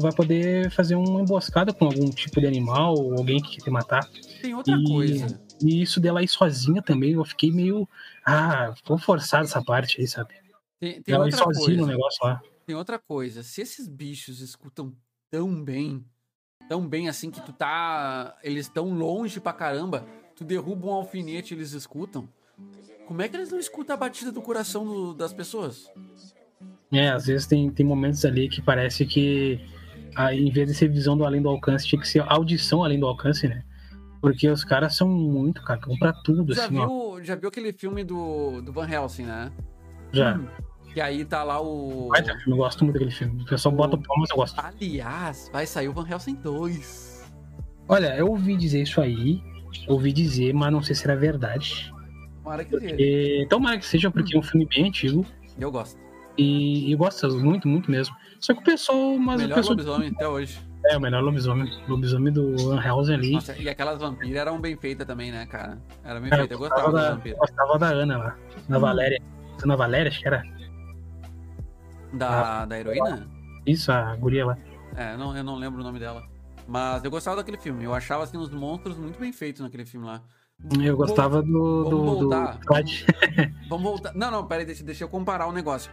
[0.00, 3.70] vai poder fazer uma emboscada com algum tipo de animal ou alguém que quer te
[3.70, 4.04] matar.
[4.42, 5.40] Tem outra E- coisa.
[5.62, 7.88] E isso dela ir sozinha também, eu fiquei meio.
[8.26, 10.34] Ah, ficou forçado essa parte aí, sabe?
[10.80, 11.92] Tem, tem ela ir sozinha no coisa.
[11.92, 12.40] negócio lá.
[12.66, 13.42] Tem outra coisa.
[13.44, 14.92] Se esses bichos escutam
[15.30, 16.04] tão bem,
[16.68, 18.36] tão bem assim que tu tá.
[18.42, 20.04] Eles tão longe pra caramba,
[20.36, 22.28] tu derruba um alfinete e eles escutam.
[23.08, 25.90] Como é que eles não escutam a batida do coração do- das pessoas?
[26.92, 29.58] É, às vezes tem, tem momentos ali que parece que,
[30.32, 33.06] em vez de ser visão do além do alcance, tinha que ser audição além do
[33.06, 33.64] alcance, né?
[34.20, 36.86] Porque os caras são muito cagão pra tudo, Já assim, ó.
[37.14, 39.50] viu, já viu aquele filme do, do Van Helsing, né?
[40.12, 40.38] Já.
[40.92, 42.08] Que aí tá lá o.
[42.08, 43.42] Vai, eu gosto muito daquele filme.
[43.42, 44.58] O pessoal bota o pau, mas eu gosto.
[44.60, 47.32] Aliás, vai sair o Van Helsing 2.
[47.88, 49.40] Olha, eu ouvi dizer isso aí,
[49.86, 51.90] ouvi dizer, mas não sei se era verdade.
[52.48, 52.96] Tomara que seja.
[52.98, 55.24] E, tomara que seja, porque é um filme bem antigo.
[55.58, 56.00] Eu gosto.
[56.38, 58.14] E, e gosto muito, muito mesmo.
[58.40, 59.76] Só que o pessoal, mas o Melhor pessoal.
[59.76, 60.58] lobisomem até hoje.
[60.86, 61.70] É, o melhor lobisomem.
[61.88, 63.32] Lobisomem do Van Helsing ali.
[63.32, 65.78] Nossa, e aquelas vampiras eram bem feitas também, né, cara?
[66.04, 66.54] Era bem Cara, feita.
[66.54, 67.38] Eu gostava das da, vampiras.
[67.38, 68.36] gostava da Ana lá.
[68.68, 69.20] Da Valéria.
[69.62, 70.42] Ana Valéria, acho que era.
[72.12, 73.28] Da, da heroína?
[73.66, 74.56] Isso, a guria lá.
[74.96, 76.22] É, não, eu não lembro o nome dela.
[76.66, 77.84] Mas eu gostava daquele filme.
[77.84, 80.22] Eu achava assim os monstros muito bem feitos naquele filme lá.
[80.84, 81.84] Eu gostava do.
[81.84, 82.58] vamos do, do voltar.
[82.60, 83.06] Clyde.
[83.68, 84.12] Vamos voltar.
[84.14, 85.92] Não, não, peraí, deixa, deixa eu comparar o negócio.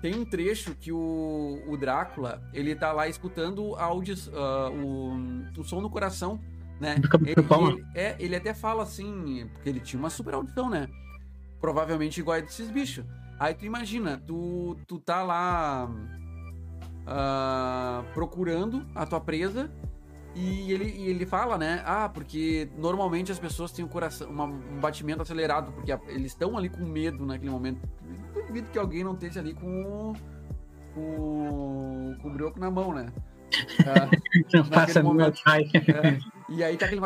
[0.00, 5.16] Tem um trecho que o, o Drácula, ele tá lá escutando a audi- ah, o,
[5.58, 6.40] o som no coração,
[6.80, 6.96] né?
[7.26, 7.34] Ele,
[7.68, 10.88] ele- é, ele até fala assim, porque ele tinha uma super audição, né?
[11.60, 13.04] Provavelmente igual a desses bichos.
[13.38, 15.90] Aí tu imagina, tu, tu tá lá
[17.06, 19.70] ah, procurando a tua presa
[20.38, 21.82] e ele, e ele fala, né?
[21.84, 26.32] Ah, porque normalmente as pessoas têm o coração, uma- um batimento acelerado, porque a- eles
[26.32, 27.80] estão ali com medo naquele momento.
[28.34, 30.12] Eu duvido que alguém não esteja ali com,
[30.94, 33.06] com, com o brioco na mão, né?
[33.86, 34.10] Ah,
[34.52, 35.62] Não passa no meu pai.
[35.72, 36.18] é.
[36.48, 37.00] E aí tá aquele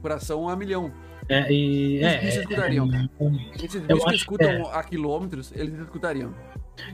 [0.00, 0.92] coração a milhão.
[1.28, 2.88] É, e, é, bichos é, escutariam.
[2.94, 3.08] é,
[3.56, 6.32] Esses bichos que acho que escutam a quilômetros, eles escutariam.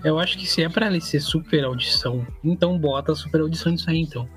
[0.03, 3.89] Eu acho que se é pra ele ser super audição, então bota super audição nisso
[3.89, 4.29] aí, então.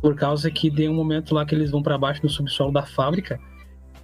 [0.00, 2.82] Por causa que tem um momento lá que eles vão pra baixo no subsolo da
[2.84, 3.40] fábrica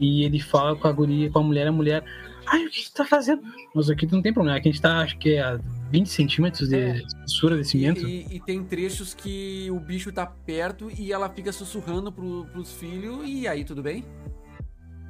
[0.00, 2.02] e ele fala com a guria, com a mulher, a mulher,
[2.46, 3.42] ai, o que você tá fazendo?
[3.74, 6.68] Mas aqui não tem problema, aqui a gente tá, acho que é a 20 centímetros
[6.70, 6.96] de É.
[6.96, 8.06] espessura desse E, cimento.
[8.08, 12.72] e- e tem trechos que o bicho tá perto e ela fica sussurrando pro, pros
[12.72, 14.04] filhos, e aí tudo bem?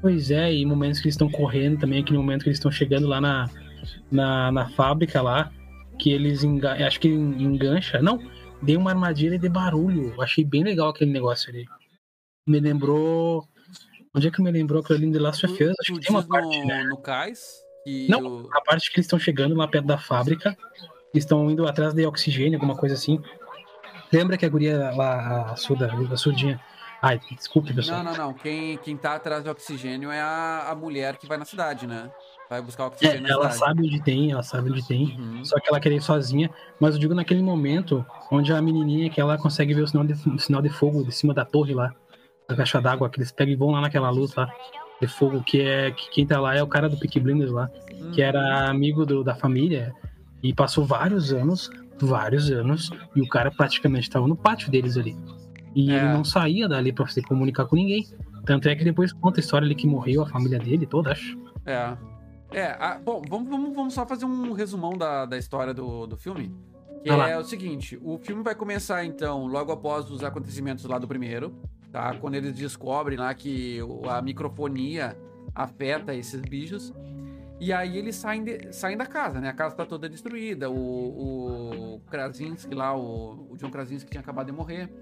[0.03, 3.07] Pois é, e momentos que eles estão correndo também, aquele momento que eles estão chegando
[3.07, 3.49] lá na,
[4.11, 5.51] na, na fábrica lá,
[5.99, 8.03] que eles enga acho que engancha.
[8.03, 8.19] Não,
[8.63, 10.13] deu uma armadilha de barulho.
[10.15, 11.67] Eu Achei bem legal aquele negócio ali.
[12.47, 13.47] Me lembrou.
[14.15, 15.75] Onde é que me lembrou aquilo ali de Last of Us?
[15.81, 16.85] Acho que tem uma parte, no, né?
[16.85, 17.63] no cais
[18.09, 18.45] Não.
[18.45, 20.57] o- A parte que eles estão chegando lá perto da fábrica,
[21.15, 23.21] estão indo atrás de oxigênio, alguma coisa assim.
[24.13, 26.61] Lembra que a guria lá, a surda, a surdinha.
[27.01, 28.05] Ai, desculpe, pessoal.
[28.05, 28.35] Não, não, não.
[28.35, 32.11] Quem, quem tá atrás de oxigênio é a, a mulher que vai na cidade, né?
[32.53, 35.17] Vai buscar É, oxigênio na ela sabe onde tem, ela sabe onde tem.
[35.19, 35.43] Uhum.
[35.43, 36.51] Só que ela queria ir sozinha.
[36.79, 40.13] Mas eu digo naquele momento onde a menininha que ela consegue ver o sinal de,
[40.29, 41.95] o sinal de fogo de cima da torre lá,
[42.47, 44.53] da caixa d'água, que eles pegam e vão lá naquela luz lá
[45.01, 47.71] de fogo, que é que quem tá lá é o cara do Peaky Blinders lá,
[47.91, 48.11] Uhum.
[48.13, 49.95] que era amigo do- da família
[50.43, 55.17] e passou vários anos, vários anos, e o cara praticamente estava no pátio deles ali.
[55.75, 55.97] E É.
[55.97, 58.05] ele não saía dali pra se comunicar com ninguém.
[58.45, 61.39] Tanto é que depois conta a história ali que morreu a família dele toda, acho.
[61.65, 61.97] É.
[62.55, 66.17] É, a- bom, vamos, vamos, vamos só fazer um resumão da, da história do, do
[66.17, 66.55] filme.
[67.03, 71.09] Que é o seguinte: o filme vai começar, então, logo após os acontecimentos lá do
[71.09, 71.55] primeiro,
[71.91, 72.15] tá?
[72.15, 75.17] Quando eles descobrem lá que a microfonia
[75.55, 76.93] afeta esses bichos.
[77.61, 79.49] E aí eles saem, de- saem da casa, né?
[79.49, 80.69] A casa tá toda destruída.
[80.69, 84.93] O, o Krasinski lá, o, o John Krasinski tinha acabado de morrer.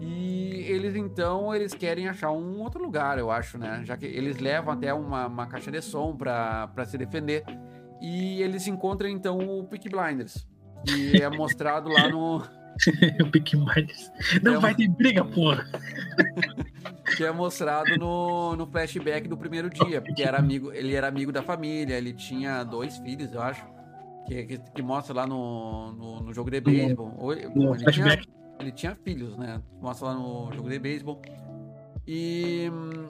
[0.00, 3.82] E eles então eles querem achar um outro lugar, eu acho, né?
[3.84, 7.44] Já que eles levam até uma, uma caixa de som pra, pra se defender.
[8.00, 10.46] E eles encontram então o Peaky Blinders,
[10.84, 12.38] que é mostrado lá no.
[13.24, 14.10] o Peaky Blinders.
[14.42, 15.64] Não É vai uma- ter briga, porra.
[17.16, 21.32] que é mostrado no, no flashback do primeiro dia, porque era amigo, ele era amigo
[21.32, 23.64] da família, ele tinha dois filhos, eu acho,
[24.26, 27.14] que, que, que mostra lá no, no, no jogo de beisebol.
[27.54, 28.26] No flashback.
[28.26, 29.62] tinha, ele tinha filhos, né?
[29.80, 31.20] Mostra lá no jogo de beisebol.
[32.06, 32.70] E.
[32.72, 33.08] hum,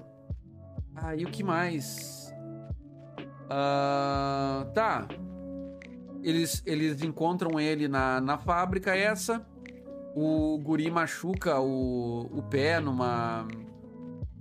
[0.97, 2.35] Aí o que mais?
[3.51, 5.07] Ah, tá.
[6.23, 9.47] Eles, eles encontram ele na, na fábrica essa.
[10.15, 13.47] O guri machuca o, o pé numa,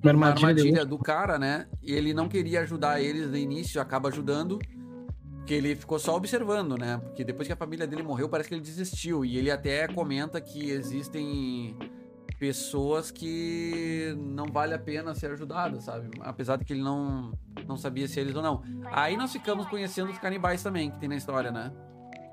[0.02, 1.68] Uma armadilha, armadilha de do cara, né?
[1.84, 4.58] E ele não queria ajudar eles no início, acaba ajudando.
[5.46, 7.00] Porque ele ficou só observando, né?
[7.04, 9.24] Porque depois que a família dele morreu, parece que ele desistiu.
[9.24, 11.78] E ele até comenta que existem
[12.40, 16.10] pessoas que não vale a pena ser ajudado, sabe?
[16.22, 17.32] Apesar de que ele não,
[17.68, 18.64] não sabia se eles ou não.
[18.86, 21.72] Aí nós ficamos conhecendo os canibais também, que tem na história, né?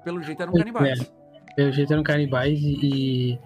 [0.02, 1.12] Pelo jeito eram Pois canibais.
[1.54, 3.38] Pelo jeito eram canibais e, e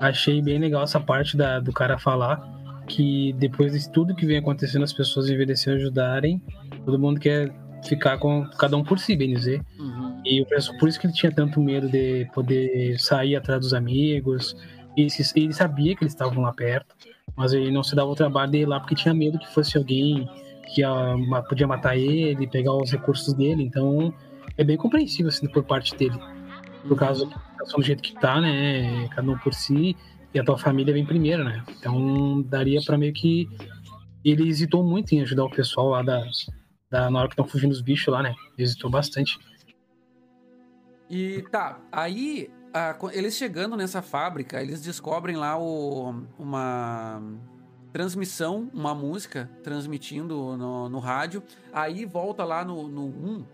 [0.00, 2.46] achei bem legal essa parte da, do cara falar
[2.86, 6.42] que depois de tudo que vem acontecendo, as pessoas envelhecer ajudarem,
[6.84, 7.50] todo mundo quer
[7.86, 9.62] ficar com cada um por si, bem dizer.
[9.78, 10.20] Uhum.
[10.24, 13.74] E eu penso por isso que ele tinha tanto medo de poder sair atrás dos
[13.74, 14.56] amigos.
[14.96, 16.94] E se- ele sabia que eles estavam lá perto,
[17.36, 19.76] mas ele não se dava o trabalho de ir lá porque tinha medo que fosse
[19.76, 20.28] alguém
[20.74, 20.90] que ia,
[21.48, 23.62] podia matar ele, pegar os recursos dele.
[23.62, 24.12] Então
[24.56, 26.18] é bem compreensível assim, por parte dele.
[26.86, 29.08] Por causa da situação do jeito que tá, né?
[29.08, 29.96] Cada um por si
[30.34, 31.62] e a tua família vem primeiro, né?
[31.78, 33.48] Então daria pra meio que.
[34.24, 36.22] Ele hesitou muito em ajudar o pessoal lá da,
[36.94, 38.34] da na hora que estão fugindo os bichos lá, né?
[38.56, 39.36] Hesitou bastante.
[41.10, 47.20] E tá, aí a- eles chegando nessa fábrica, eles descobrem lá o- uma
[47.92, 51.42] transmissão, uma música transmitindo no, no rádio.
[51.72, 53.44] Aí volta lá no, no 1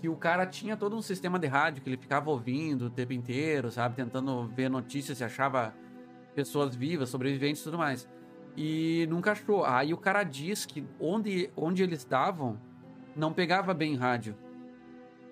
[0.00, 3.12] que o cara tinha todo um sistema de rádio que ele ficava ouvindo o tempo
[3.12, 3.96] inteiro, sabe?
[3.96, 5.74] Tentando ver notícias se achava
[6.34, 8.08] pessoas vivas, sobreviventes e tudo mais.
[8.56, 9.64] E nunca achou.
[9.64, 12.58] Aí o cara diz que onde, onde eles estavam
[13.16, 14.34] não pegava bem rádio.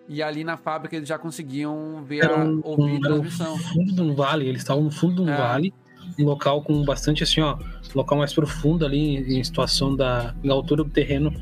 [0.09, 3.01] E ali na fábrica eles já conseguiam ver Era a, um- ouvir um- a era
[3.01, 3.57] transmissão.
[3.59, 5.37] fundo de um vale, eles estavam no fundo de um É.
[5.37, 5.73] vale,
[6.19, 7.57] um local com bastante assim, ó,
[7.95, 11.33] local mais profundo ali em situação da, da altura do terreno.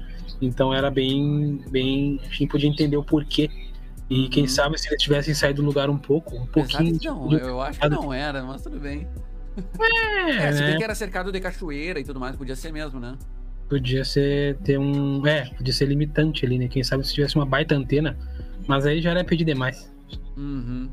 [0.40, 3.48] Então era bem, bem, a gente podia entender o porquê.
[4.11, 4.48] E quem Uhum.
[4.48, 6.92] sabe se eles tivessem saído do lugar um pouco, um pouquinho.
[7.03, 9.07] Não, tipo, eu acho que não era, mas tudo bem.
[9.81, 10.77] é, É, se bem né?
[10.77, 13.16] que era cercado de cachoeira e tudo mais, podia ser mesmo, né?
[13.68, 16.68] Podia ser ter um, é, podia ser limitante ali, né?
[16.68, 18.16] Quem sabe se tivesse uma baita antena,
[18.66, 19.92] mas aí já era pedir demais.
[20.37, 20.88] Uhum.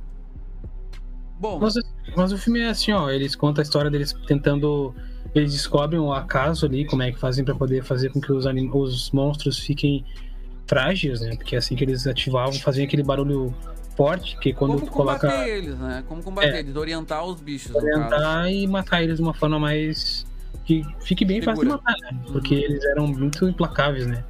[1.40, 1.74] Bom, Mas,
[2.16, 4.94] mas o filme é assim, ó, eles contam a história deles tentando.
[5.34, 8.48] Eles descobrem o acaso ali, como é que fazem pra poder fazer com que os,
[8.48, 10.06] anim- os monstros fiquem
[10.66, 11.36] frágeis, né?
[11.36, 13.54] Porque é assim que eles ativavam, faziam aquele barulho
[13.98, 15.48] forte, que quando como tu combater coloca.
[15.48, 16.04] eles, né?
[16.08, 16.60] Como combater É.
[16.60, 20.26] eles, orientar os bichos, orientar e matar eles de uma forma mais.
[20.66, 22.20] Que fique bem fácil de matar, né?
[22.32, 22.62] Porque Uhum.
[22.62, 24.24] eles eram muito implacáveis, né?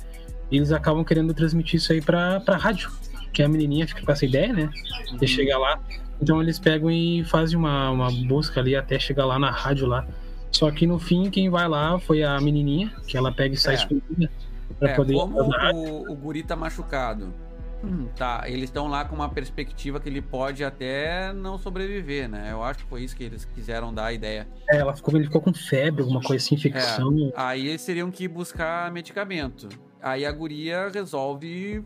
[0.51, 2.91] E eles acabam querendo transmitir isso aí pra, pra rádio.
[3.33, 4.69] Que a menininha fica com essa ideia, né?
[5.11, 5.17] Uhum.
[5.17, 5.79] de chegar lá.
[6.21, 10.05] Então eles pegam e fazem uma, uma busca ali até chegar lá na rádio lá.
[10.51, 13.73] Só que no fim, quem vai lá foi a menininha, que ela pega e sai
[13.73, 13.77] É.
[13.77, 14.31] escondida
[14.79, 17.33] pra É, poder como o, o guri tá machucado.
[17.83, 22.51] Hum, tá, eles estão lá com uma perspectiva que ele pode até não sobreviver, né?
[22.51, 24.47] Eu acho que foi isso que eles quiseram dar a ideia.
[24.69, 27.31] É, ela ficou, ele ficou com febre, alguma coisa assim, infecção.
[27.35, 29.69] Aí eles teriam que buscar medicamento.
[30.01, 31.83] Aí a guria resolve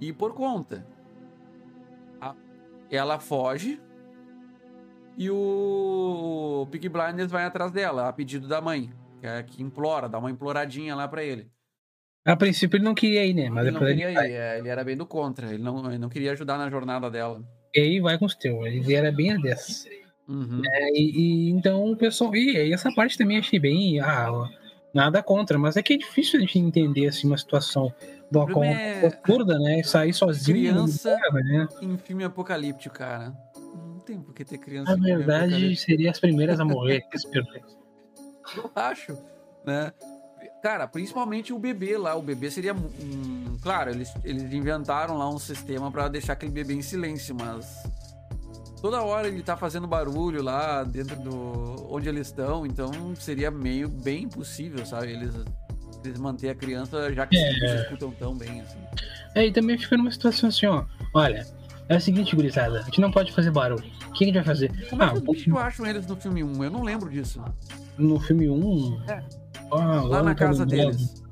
[0.00, 0.86] ir por conta.
[2.90, 3.80] Ela foge
[5.16, 8.90] e o Pig Blinders vai atrás dela, a pedido da mãe,
[9.20, 11.48] que, é, que implora, dá uma imploradinha lá pra ele.
[12.24, 13.48] A princípio ele não queria ir, né?
[13.48, 15.86] Mas ele não depois queria ele ir, é, ele era bem do contra, ele não,
[15.88, 17.42] ele não queria ajudar na jornada dela.
[17.74, 18.66] E aí vai com os teus.
[18.66, 19.86] Ele era bem a dessas.
[20.28, 20.62] Uhum.
[20.64, 22.34] É, e, e então o pessoal.
[22.34, 24.00] E, aí essa parte também achei bem.
[24.00, 24.48] Ah,
[24.92, 27.92] nada contra, mas é que é difícil a gente entender assim uma situação
[28.30, 29.82] do problema é- absurda, né?
[29.82, 30.58] Sair sozinho.
[30.58, 31.68] Criança- né?
[31.82, 33.32] Em filme apocalíptico, cara.
[33.56, 37.02] Não tem por que ter criança Na verdade, seria as primeiras a morrer.
[38.56, 39.16] Eu acho,
[39.64, 39.92] né?
[40.62, 42.14] Cara, principalmente o bebê lá.
[42.14, 42.74] O bebê seria.
[42.74, 43.56] Um...
[43.62, 47.66] Claro, eles, eles inventaram lá um sistema pra deixar aquele bebê em silêncio, mas.
[48.80, 51.86] Toda hora ele tá fazendo barulho lá dentro do.
[51.90, 55.12] onde eles estão, então seria meio bem impossível, sabe?
[55.12, 55.34] Eles,
[56.04, 57.50] eles manter a criança, já que É.
[57.50, 58.78] eles escutam tão bem assim.
[59.34, 60.84] É, e também fica numa situação assim, ó.
[61.14, 61.46] Olha,
[61.90, 63.84] é o seguinte, gurizada, a gente não pode fazer barulho.
[64.08, 64.72] O que a gente vai fazer?
[64.88, 66.64] Como é Ah, que os bichos acham eles no filme 1?
[66.64, 67.42] Eu não lembro disso.
[67.98, 69.02] no filme 1.
[69.10, 69.22] É.
[69.72, 71.22] Ah, Lá na casa deles.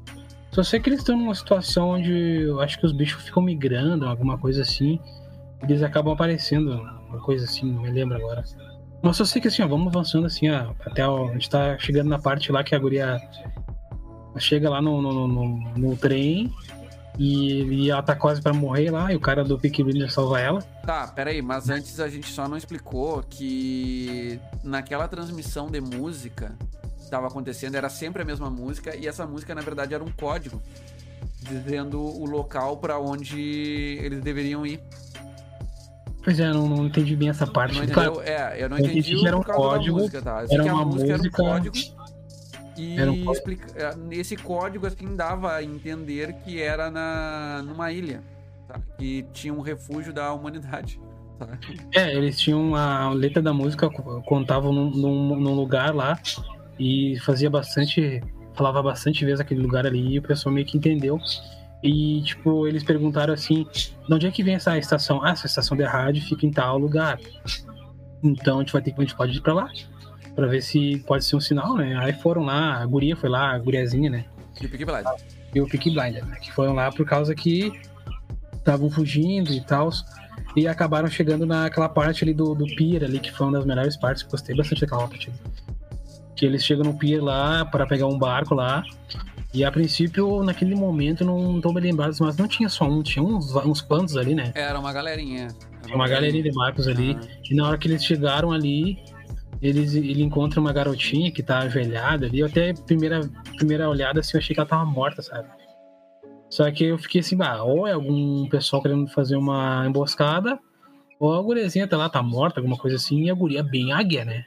[0.52, 4.06] Só sei que eles estão numa situação onde eu acho que os bichos ficam migrando,
[4.06, 4.98] alguma coisa assim.
[5.62, 6.72] Eles acabam aparecendo,
[7.08, 8.42] uma coisa assim, não me lembro agora.
[9.02, 11.78] Mas só sei que assim, ó, vamos avançando assim, ó, até ó, a gente tá
[11.78, 13.20] chegando na parte lá que a guria
[14.38, 15.46] chega lá no, no, no,
[15.76, 16.52] no trem
[17.18, 20.40] e, e ela tá quase pra morrer lá, e o cara do Peaky Blinders salva
[20.40, 20.62] ela.
[20.84, 26.56] Tá, peraí, mas antes a gente só não explicou que naquela transmissão de música
[27.08, 30.62] estava acontecendo era sempre a mesma música e essa música na verdade era um código
[31.42, 34.80] dizendo o local pra onde eles deveriam ir.
[36.22, 37.78] Pois é, não, não entendi bem essa parte.
[37.78, 38.20] Não Claro?
[38.20, 40.44] É, eu não eu entendi entendi que era um código, música, tá?
[40.50, 41.76] Era uma música, era um música- código
[42.76, 43.32] e Era um código.
[43.32, 48.22] explica- é, esse código assim dava a entender que era na numa ilha,
[48.66, 48.78] tá?
[48.98, 51.00] Que tinha um refúgio da humanidade,
[51.38, 51.48] tá?
[51.94, 53.88] É, eles tinham a letra da música,
[54.26, 56.18] contavam num, num, num lugar lá
[56.78, 58.22] e fazia bastante.
[58.54, 61.20] Falava bastante vezes aquele lugar ali e o pessoal meio que entendeu.
[61.82, 65.22] E, tipo, eles perguntaram assim: de onde é que vem essa estação?
[65.22, 67.18] Ah, essa estação de rádio fica em tal lugar.
[68.22, 69.70] Então a gente vai ter que a gente pode ir pra lá.
[70.34, 71.96] Pra ver se pode ser um sinal, né?
[71.98, 74.24] Aí foram lá, a guria foi lá, a guriazinha, né?
[74.60, 75.24] E o Peaky Blinders.
[75.54, 76.36] e o Peaky Blinder, né?
[76.36, 77.72] Que foram lá por causa que
[78.54, 79.90] estavam fugindo e tal.
[80.56, 83.96] E acabaram chegando naquela parte ali do, do pier ali, que foi uma das melhores
[83.96, 85.38] partes, gostei bastante daquela parte ali.
[86.38, 88.84] Que eles chegam no pier lá para pegar um barco lá.
[89.52, 93.22] E a princípio, naquele momento, não tô bem lembrado, mas não tinha só um, tinha
[93.24, 94.52] uns, uns quantos ali, né?
[94.54, 95.48] Era uma galerinha.
[95.84, 97.16] Tinha uma galeria de barcos ali.
[97.18, 98.98] Ah, E na hora que eles chegaram ali,
[99.60, 102.40] eles, ele encontra uma garotinha que tá ajoelhada ali.
[102.40, 103.20] Eu até, primeira,
[103.56, 105.48] primeira olhada, assim, eu achei que ela tava morta, sabe?
[106.50, 110.58] Só que eu fiquei assim, bah, ou é algum pessoal querendo fazer uma emboscada,
[111.18, 113.92] ou a guriazinha tá lá, tá morta, alguma coisa assim, e a guria é bem
[113.92, 114.44] águia, né?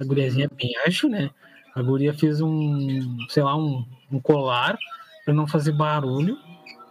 [0.00, 1.30] A guriazinha é bem ágil, né?
[1.74, 4.78] A guria fez um, sei lá, um, um colar
[5.24, 6.38] pra não fazer barulho.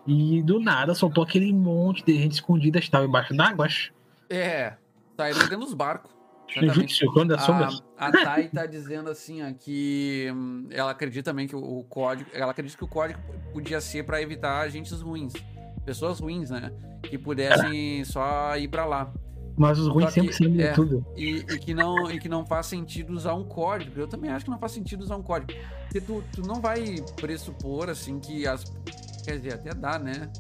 [0.08, 3.94] E do nada soltou aquele monte de gente escondida, estava embaixo d'água, acho.
[4.30, 4.74] É,
[5.16, 6.12] saíram dentro dos barcos.
[6.48, 7.82] Jutsu, quando das sombras.
[7.98, 11.84] A, a Thay tá dizendo assim, ó, que hum, ela acredita também que o, o
[11.86, 12.30] código.
[12.34, 13.20] Ela acredita que o código
[13.54, 15.34] podia ser pra evitar agentes ruins.
[15.86, 16.72] pessoas ruins, né?
[17.04, 19.14] Que pudessem só ir pra lá.
[19.58, 20.72] Mas os ruins sempre sabem é.
[20.74, 21.06] tudo.
[21.16, 24.00] E, e que não, e que não faz sentido usar um código.
[24.00, 25.54] Eu também acho que não faz sentido usar um código.
[25.84, 28.64] Porque tu, tu não vai pressupor, assim, que as.
[29.24, 30.32] Quer dizer, até dá, né?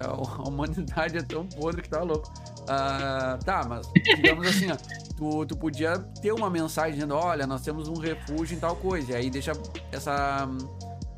[0.00, 2.30] A humanidade é tão podre que tá louco.
[2.68, 4.76] Ah, tá, mas digamos assim, ó,
[5.16, 9.12] tu, tu podia ter uma mensagem dizendo, olha, nós temos um refúgio em tal coisa.
[9.12, 9.52] E aí deixa
[9.92, 10.48] essa,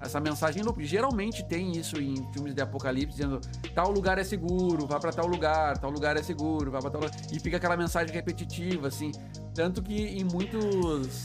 [0.00, 0.84] essa mensagem em loop.
[0.84, 3.40] Geralmente tem isso em filmes de apocalipse, dizendo
[3.74, 7.00] tal lugar é seguro, vá pra tal lugar, tal lugar é seguro, vá pra tal
[7.00, 7.16] lugar.
[7.32, 9.12] E fica aquela mensagem repetitiva, assim.
[9.54, 11.24] Tanto que em muitos.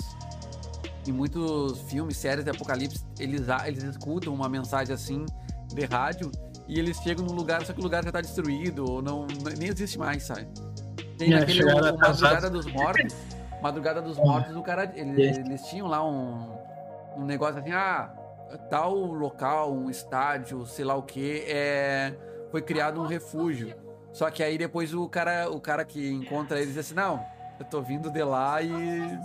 [1.06, 5.26] Em muitos filmes, séries de apocalipse, eles, eles escutam uma mensagem assim
[5.68, 6.32] de rádio
[6.66, 9.28] e eles chegam num lugar, só que o lugar já tá destruído, ou não,
[9.60, 10.48] nem existe mais, sabe?
[11.18, 12.22] Tem É, atrasados.
[12.22, 13.16] Madrugada dos Mortos.
[13.62, 14.92] Madrugada dos Mortos, o cara.
[14.96, 16.56] Eles, eles tinham lá um,
[17.18, 18.10] um negócio assim, ah,
[18.70, 22.14] tal local, um estádio, sei lá o que, é,
[22.52, 23.74] foi criado um refúgio.
[24.12, 27.24] Só que aí depois o cara, o cara que encontra eles diz assim, não,
[27.60, 29.18] eu tô vindo de lá e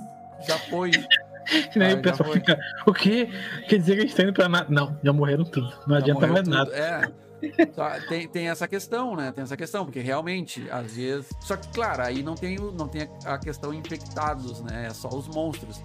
[0.47, 0.91] já foi.
[1.75, 3.27] E aí Ah, o pessoal fica, o quê?
[3.71, 4.67] Quer dizer que a gente tá indo pra nada?
[4.69, 5.67] Não, já morreram tudo.
[5.87, 6.51] Não Já adianta mais tudo.
[6.55, 6.77] nada.
[6.77, 7.11] É.
[8.07, 9.33] Tem, tem essa questão, né?
[9.33, 11.31] Tem essa questão, porque realmente, às vezes.
[11.41, 14.89] Só que, claro, aí não tem, não tem a a questão infectados, né?
[14.89, 15.83] É só os monstros.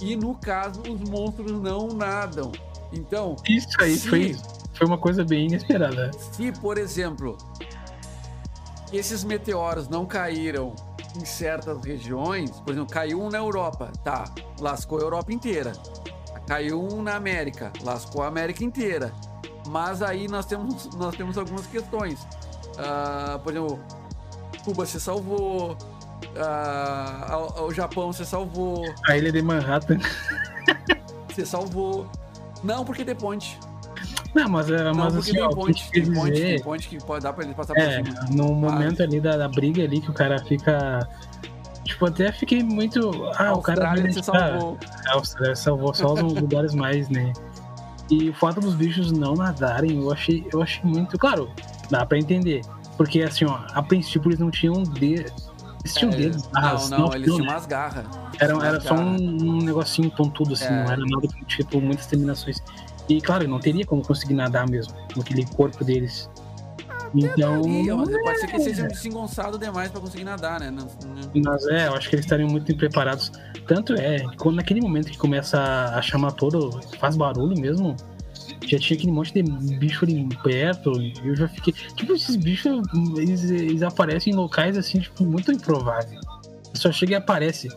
[0.00, 2.52] E no caso, os monstros não nadam.
[2.92, 4.36] Então, Isso aí se- foi,
[4.74, 6.10] foi uma coisa bem inesperada.
[6.32, 7.36] Se, por exemplo,
[8.92, 10.74] esses meteoros não caíram
[11.16, 14.24] em certas regiões, por exemplo, caiu um na Europa, tá,
[14.60, 15.72] lascou a Europa inteira.
[16.46, 19.12] Caiu um na América, lascou a América inteira.
[19.68, 22.18] Mas aí nós temos, nós temos algumas questões.
[22.78, 23.78] Ah, por exemplo,
[24.64, 25.76] Cuba se salvou,
[26.36, 29.98] a- o Japão se salvou, A ilha de Manhattan.
[31.34, 32.06] se salvou.
[32.62, 33.58] Não, porque tem ponte.
[34.34, 36.88] Não, mas, é- Não, mas porque assim, tem ó, ponte, tem ponte, dizer tem ponte
[36.88, 38.20] que pode dar pra ele passar por É, cima.
[38.30, 41.08] no momento ali da, da briga ali que o cara fica.
[41.84, 43.10] Tipo, até fiquei muito.
[43.36, 44.78] Ah, o cara se salvou.
[45.08, 47.32] A Austrália salvou só os lugares mais, né?
[48.08, 51.18] E o fato dos bichos não nadarem, eu achei, eu achei muito.
[51.18, 51.50] Claro,
[51.90, 52.60] dá pra entender.
[52.96, 55.49] Porque assim, ó, a princípio eles não tinham dedos.
[55.82, 56.42] Eles tinham É, dedos.
[56.44, 57.52] não, garras, não, eles tinham, né?
[57.52, 58.04] umas garras.
[58.38, 59.64] Era, era só um, garras.
[59.64, 60.70] negocinho pontudo, assim, É.
[60.70, 62.58] não era nada com, tipo, muitas terminações.
[63.08, 66.28] E claro, não teria como conseguir nadar mesmo, com aquele corpo deles.
[67.12, 67.62] Então.
[67.68, 70.70] Ih, mas pode ser que eles sejam desengonçados demais pra conseguir nadar, né?
[70.70, 73.32] Não- não- Mas é, eu acho que eles estariam muito preparados.
[73.66, 77.96] Tanto é, que quando naquele momento que começa a chamar todo, faz barulho mesmo,
[78.66, 79.42] já tinha aquele monte de
[79.78, 81.72] bicho ali perto, e eu já fiquei.
[81.96, 82.82] Tipo, esses bichos,
[83.16, 86.20] eles, eles aparecem em locais assim, tipo, muito improváveis.
[86.74, 87.68] Só chega e aparece.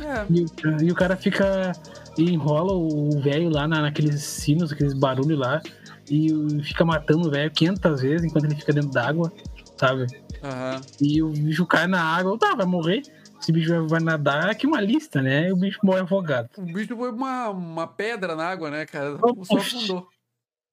[0.00, 1.72] É, E, o- e o cara fica.
[2.18, 5.62] E enrola o velho lá na, naqueles sinos, aqueles barulhos lá,
[6.10, 6.28] e
[6.62, 9.32] fica matando o velho 500 vezes enquanto ele fica dentro d'água,
[9.78, 10.06] sabe?
[10.42, 10.80] aham.
[11.00, 13.00] E o bicho cai na água, tá, vai morrer.
[13.40, 15.48] Esse bicho vai- nadar, aqui uma lista, né?
[15.48, 16.48] E o bicho morre afogado.
[16.58, 19.18] O bicho foi uma, uma pedra na água, né, cara?
[19.44, 20.08] Só afundou.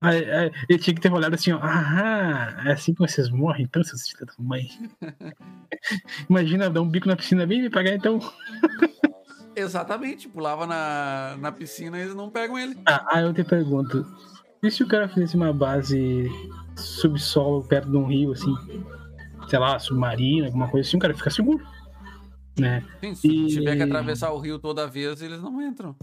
[0.02, 1.60] Aí, aí, ele tinha que ter olhado assim, ó.
[1.62, 4.68] Ah, é assim que vocês morrem, então, seus filhos da mãe.
[6.30, 8.20] Imagina dar um bico na piscina bem e me pagar, então.
[9.56, 12.78] Exatamente, pulava na, na piscina e eles não pegam ele.
[12.86, 14.06] Ah, aí eu te pergunto:
[14.64, 16.30] e se o cara fizesse uma base
[16.78, 18.56] subsolo perto de um rio, assim,
[19.50, 21.66] sei lá, submarino, alguma coisa assim, o cara fica seguro,
[22.58, 22.84] né?
[23.02, 25.94] Sim, se E- tiver que atravessar o rio toda vez, eles não entram.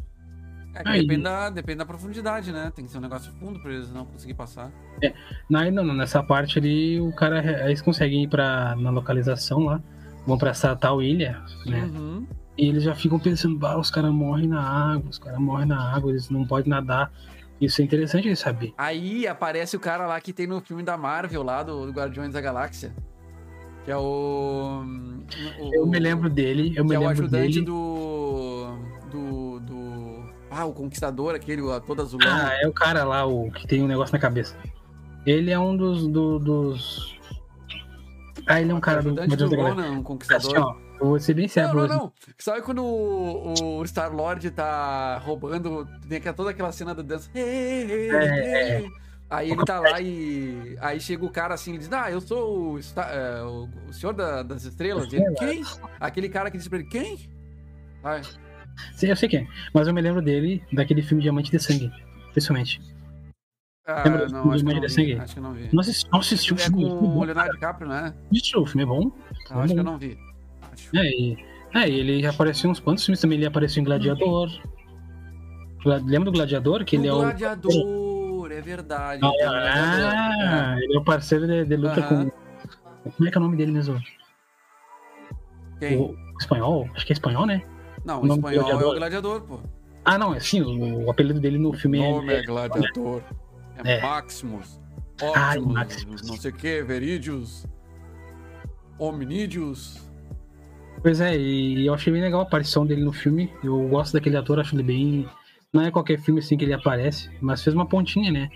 [0.79, 2.70] É que Aí- depende, da, depende da profundidade, né?
[2.74, 4.70] Tem que ser um negócio fundo pra eles não conseguir passar.
[5.49, 9.81] Não, não, não, nessa parte ali, o cara, eles conseguem ir pra, na localização lá,
[10.27, 11.83] vão pra essa tal ilha, né?
[11.85, 12.27] Uhum.
[12.59, 15.79] E eles já ficam pensando, bah, os caras morrem na água, os caras morrem na
[15.95, 17.11] água, eles não podem nadar.
[17.61, 18.74] Isso é interessante de saber.
[18.77, 22.33] Aí aparece o cara lá que tem no filme da Marvel lá, do, do Guardiões
[22.35, 22.93] da Galáxia.
[23.85, 24.83] Que é o.
[25.61, 27.64] o- Eu me lembro dele, eu que me é o lembro ajudante dele.
[27.64, 28.77] do.
[29.11, 29.45] Do.
[30.57, 30.62] Do.
[30.62, 32.26] Ah, o Conquistador, aquele o todo azulão.
[32.28, 34.57] Ah, é o cara lá, o que tem um negócio na cabeça.
[35.26, 36.07] Ele é um dos.
[36.09, 37.16] do- dos...
[38.46, 39.74] Ah, ele é um cara do do Guardiões da Galáxia.
[39.82, 40.59] Ronan, um Assim, Conquistador.
[40.59, 42.12] ó, eu vou ser bem sério Não, não, não.
[42.38, 47.28] Sabe quando o, o Star-Lord tá roubando, tem aquela- toda aquela cena da dança.
[47.34, 48.90] É, hey.
[49.28, 50.76] Aí ele tá lá e.
[50.80, 54.12] Aí chega o cara assim e diz: Ah, eu sou o, Star- é, o, senhor
[54.12, 55.12] da- das estrelas.
[55.12, 55.64] Ele, quem?
[55.98, 57.18] Aquele cara que disse pra ele: Quem?
[58.04, 58.22] Ai,
[58.95, 59.47] Sim, eu sei quem é.
[59.72, 61.91] Mas eu me lembro dele daquele filme Diamante de Sangue.
[62.33, 62.81] Principalmente.
[63.87, 64.89] ah, Lembra não, acho não de.
[64.89, 65.14] Sangue?
[65.18, 65.68] Acho que não vi.
[65.72, 66.83] Não assisti, não assisti o É filme.
[66.85, 67.53] com filme o bom, Leonardo.
[67.55, 68.14] DiCaprio, né?
[68.33, 69.11] Isso, o filme é bom.
[69.51, 70.18] Eu acho que eu não vi.
[70.72, 70.97] Acho.
[70.97, 71.37] É, e,
[71.74, 73.39] é, ele apareceu em uns quantos filmes também.
[73.39, 74.51] Ele apareceu em Gladiador.
[75.83, 76.85] Gla- Lembra do Gladiador?
[76.85, 77.18] Que ele é o.
[77.18, 79.20] Gladiador, é verdade.
[79.24, 82.31] Ah, ah, ele é o parceiro de, de luta Aham.
[82.31, 83.11] com.
[83.12, 83.97] Como é que é o nome dele mesmo?
[85.81, 85.89] É.
[85.89, 85.99] Quem?
[85.99, 86.89] O espanhol?
[86.95, 87.62] Acho que é espanhol, né?
[88.07, 88.96] Não, o o espanhol é o gladiador.
[88.96, 89.59] gladiador, pô.
[90.04, 92.38] Ah, não, é sim, o, o apelido dele no filme O nome é.
[92.38, 93.22] é gladiador.
[93.84, 94.02] É, É.
[94.02, 94.80] Maximus.
[95.34, 95.74] Ai, Optimus.
[95.74, 96.22] Maximus.
[96.28, 97.66] Não sei o que, Veridius.
[98.98, 100.00] Hominídeos.
[101.02, 103.52] Pois é, e eu achei bem legal a aparição dele no filme.
[103.62, 105.28] Eu gosto daquele ator, acho ele bem.
[105.72, 108.48] Não é qualquer filme assim que ele aparece, mas fez uma pontinha, né?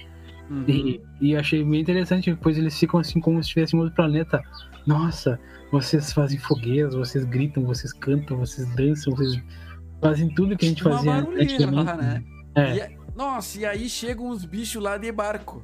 [0.48, 0.64] Uhum.
[0.66, 4.42] E, e achei bem interessante, pois eles ficam assim como se estivessem em outro planeta.
[4.86, 5.38] Nossa,
[5.71, 9.43] vocês fazem fogueiras, vocês gritam, vocês cantam, vocês dançam, vocês
[10.01, 11.97] fazem tudo que a gente Uma fazia antigamente.
[12.03, 12.25] né?
[12.55, 12.75] É.
[12.77, 15.62] E a- Nossa, e aí chegam uns bichos lá de barco.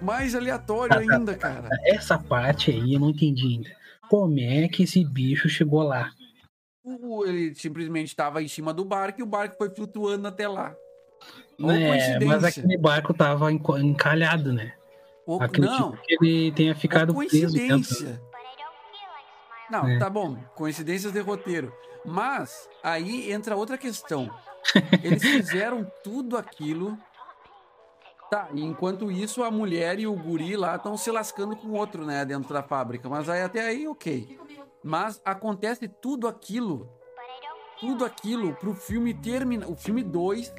[0.00, 1.68] Mais aleatório ainda, cara.
[1.84, 3.70] Essa parte aí eu não entendi ainda.
[4.08, 6.10] Como é que esse bicho chegou lá?
[7.26, 10.74] Ele simplesmente estava em cima do barco e o barco foi flutuando até lá.
[11.58, 12.48] Ou É, mas coincidência.
[12.62, 14.72] aquele barco tava encalhado, né?
[15.26, 18.18] Ou- Acredito Não, que ele tenha ficado preso dentro.
[19.70, 19.98] Não, É.
[19.98, 20.36] tá bom.
[20.54, 21.72] Coincidências de roteiro.
[22.04, 24.30] Mas aí entra outra questão.
[25.02, 26.98] Eles fizeram tudo aquilo.
[28.30, 31.72] Tá, e enquanto isso, a mulher e o guri lá estão se lascando com o
[31.74, 33.08] outro, né, dentro da fábrica.
[33.08, 34.38] Mas aí até aí, ok.
[34.82, 36.88] Mas acontece tudo aquilo.
[37.80, 39.68] Tudo aquilo pro filme terminar.
[39.68, 40.52] O filme 2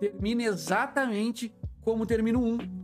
[0.00, 2.83] termina exatamente como termina o 1.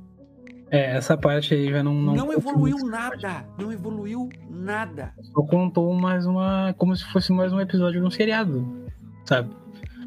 [0.71, 1.95] É, essa parte aí já não.
[1.95, 3.45] Não, Não, evoluiu nada.
[3.59, 5.13] Não evoluiu nada.
[5.21, 6.73] Só contou mais uma.
[6.79, 8.67] Como se fosse mais um episódio de um seriado,
[9.25, 9.51] sabe?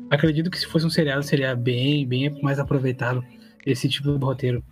[0.09, 3.23] Acredito que se fosse um seriado seria bem, bem mais aproveitado
[3.65, 4.63] esse tipo de roteiro.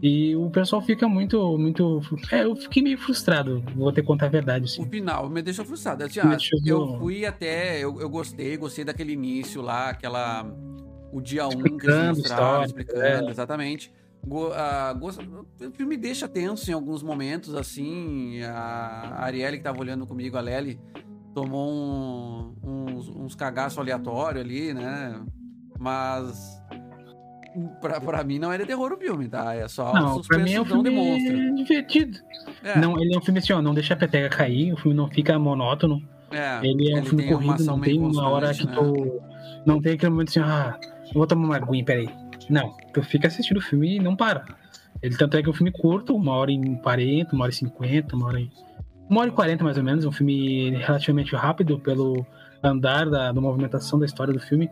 [0.00, 2.00] E o pessoal fica muito, muito.
[2.30, 4.88] É, eu fiquei meio frustrado, vou ter que contar a verdade, O assim.
[4.88, 6.04] final me deixou frustrado.
[6.04, 7.78] Assim, Me ah, deixou- eu fui até.
[7.80, 10.44] Eu, eu gostei, gostei daquele início lá, aquela.
[11.12, 13.30] O dia 1 um que eles mostraram, história, explicando, é.
[13.30, 13.92] exatamente.
[14.24, 18.40] Go, o filme deixa tenso em alguns momentos, assim.
[18.44, 20.78] A Arielle, que tava olhando comigo, a Lely,
[21.34, 25.20] tomou um- uns, uns cagaços aleatórios ali, né?
[25.78, 26.60] Mas.
[27.82, 29.54] Pra, pra mim não é de terror o filme, tá?
[29.54, 32.18] É só Não, pra mim é um filme divertido.
[32.64, 34.96] É, Não, ele é um filme assim, ó, não deixa a peteca cair, o filme
[34.96, 36.00] não fica monótono.
[36.30, 38.72] é, Ele é um filme tem uma corrido, não tem uma hora que né?
[38.74, 39.20] tu.
[39.66, 40.78] Não tem aquele momento assim, ah,
[41.12, 42.08] vou tomar uma aguinha, peraí.
[42.52, 44.44] Não, tu fica assistindo o filme e não para.
[45.02, 47.56] Ele tanto é que é um filme curto, uma hora e 40, uma hora e
[47.56, 48.50] 50, uma hora e.
[49.08, 52.26] Uma hora e 40 mais ou menos, um filme relativamente rápido pelo
[52.62, 54.70] andar da, da movimentação da história do filme.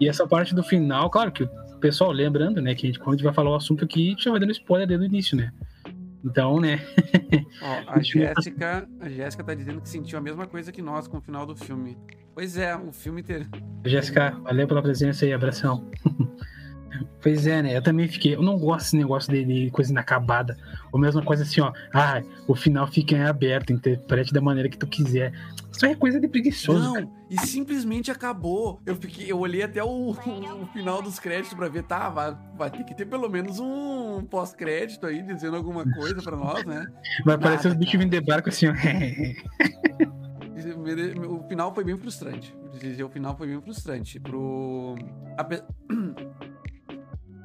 [0.00, 3.14] E essa parte do final, claro que o pessoal, lembrando, né, que a gente, quando
[3.14, 5.08] a gente vai falar o assunto aqui, a gente já vai dando spoiler desde o
[5.08, 5.52] início, né?
[6.24, 6.80] Então, né,
[7.60, 11.18] Ó, a Jéssica, a Jéssica tá dizendo que sentiu a mesma coisa que nós com
[11.18, 11.98] o final do filme.
[12.34, 13.48] Pois é, o filme ter...
[13.84, 15.90] Jéssica, valeu pela presença aí, abração.
[17.22, 17.76] pois é, né?
[17.76, 18.34] Eu também fiquei.
[18.34, 20.56] Eu não gosto desse negócio de, de coisa inacabada.
[20.92, 21.72] Ou mesma coisa assim, ó.
[21.92, 25.32] Ah, o final fica em aberto, interprete da maneira que tu quiser.
[25.72, 26.92] Isso é coisa de preguiçoso.
[26.92, 27.06] cara.
[27.06, 28.80] Não, e simplesmente acabou.
[28.84, 32.70] Eu fiquei, eu olhei até o, o final dos créditos pra ver, tá, vai, vai
[32.70, 36.86] ter que ter pelo menos um pós-crédito aí dizendo alguma coisa pra nós, né?
[37.24, 38.04] Vai parecer os bichos cara.
[38.04, 38.72] vindo de barco assim, ó.
[41.28, 42.54] O final foi bem frustrante.
[43.04, 44.20] O final foi bem frustrante.
[44.20, 44.94] Pro.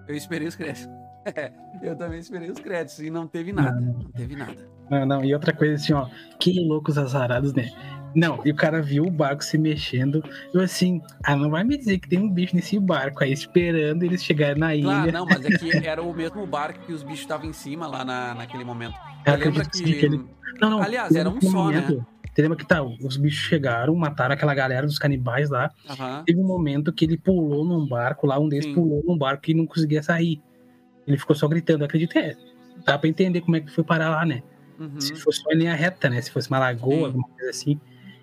[0.07, 0.89] Eu esperei os créditos.
[1.81, 3.79] eu também esperei os créditos e não teve nada.
[3.79, 4.55] Não teve nada.
[4.89, 6.07] Não, não, e outra coisa assim, ó.
[6.39, 7.71] Que loucos azarados, né?
[8.15, 10.23] Não, e o cara viu o barco se mexendo.
[10.53, 14.03] Eu assim, ah, não vai me dizer que tem um bicho nesse barco aí esperando
[14.03, 14.83] eles chegarem na ilha.
[14.85, 17.87] Claro, não, mas é que era o mesmo barco que os bichos estavam em cima
[17.87, 18.95] lá na, naquele momento.
[19.25, 20.05] Eu lembra que que.
[20.05, 20.23] ele-
[20.61, 20.81] Não, não.
[20.81, 21.85] Aliás, era um só, né?
[22.33, 25.71] Você lembra que tá, os bichos chegaram, mataram aquela galera dos canibais lá.
[25.89, 26.23] Aham.
[26.25, 28.73] Teve um momento que ele pulou num barco lá, um deles Sim.
[28.73, 30.41] pulou num barco e não conseguia sair.
[31.07, 31.85] Ele ficou só gritando.
[31.85, 32.35] Acredito é.
[32.85, 34.43] Dá pra entender como é que foi parar lá, né?
[34.77, 34.99] uhum.
[34.99, 36.19] Se fosse uma linha reta, né?
[36.21, 37.05] Se fosse uma lagoa, Sim.
[37.05, 37.79] alguma coisa assim.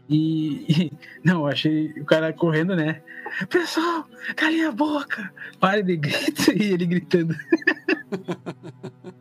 [0.09, 0.93] E, e-
[1.25, 3.01] não, eu achei o cara correndo, né?
[3.49, 5.33] Pessoal, calem a boca!
[5.59, 6.53] Pare de grito!
[6.53, 7.35] E ele gritando.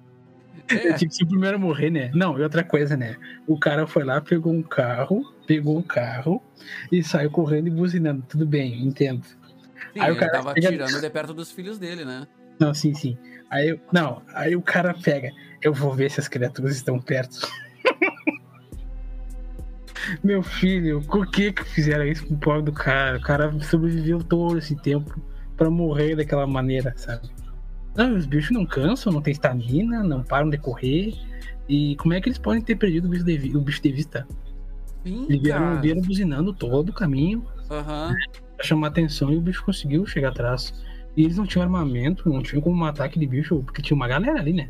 [0.69, 2.09] É, Tinha que ser o primeiro a morrer, né?
[2.13, 3.17] Não, e outra coisa, né?
[3.45, 6.41] O cara foi lá, pegou um carro, pegou um carro
[6.89, 8.23] e saiu correndo e buzinando.
[8.29, 9.25] Tudo bem, entendo.
[9.25, 12.25] sim, aí o cara tava chega- tirando de perto dos filhos dele, né?
[12.57, 13.17] Não, sim, sim.
[13.49, 15.31] Aí, eu- não, aí o cara pega.
[15.61, 17.45] Eu vou ver se as criaturas estão perto.
[20.23, 23.17] Meu filho, por que que fizeram isso com o pobre do cara?
[23.17, 25.19] O cara sobreviveu todo esse tempo
[25.57, 27.29] pra morrer daquela maneira, sabe?
[27.95, 31.13] Não, os bichos não cansam, não tem estamina, não param de correr.
[31.67, 34.27] E como é que eles podem ter perdido o bicho de, o bicho de vista?
[35.03, 38.15] Sim, Eles vieram, vieram buzinando todo o caminho Aham.
[38.55, 40.73] pra chamar atenção e o bicho conseguiu chegar atrás.
[41.15, 44.39] E eles não tinham armamento, não tinham como matar aquele bicho, porque tinha uma galera
[44.39, 44.69] ali, né?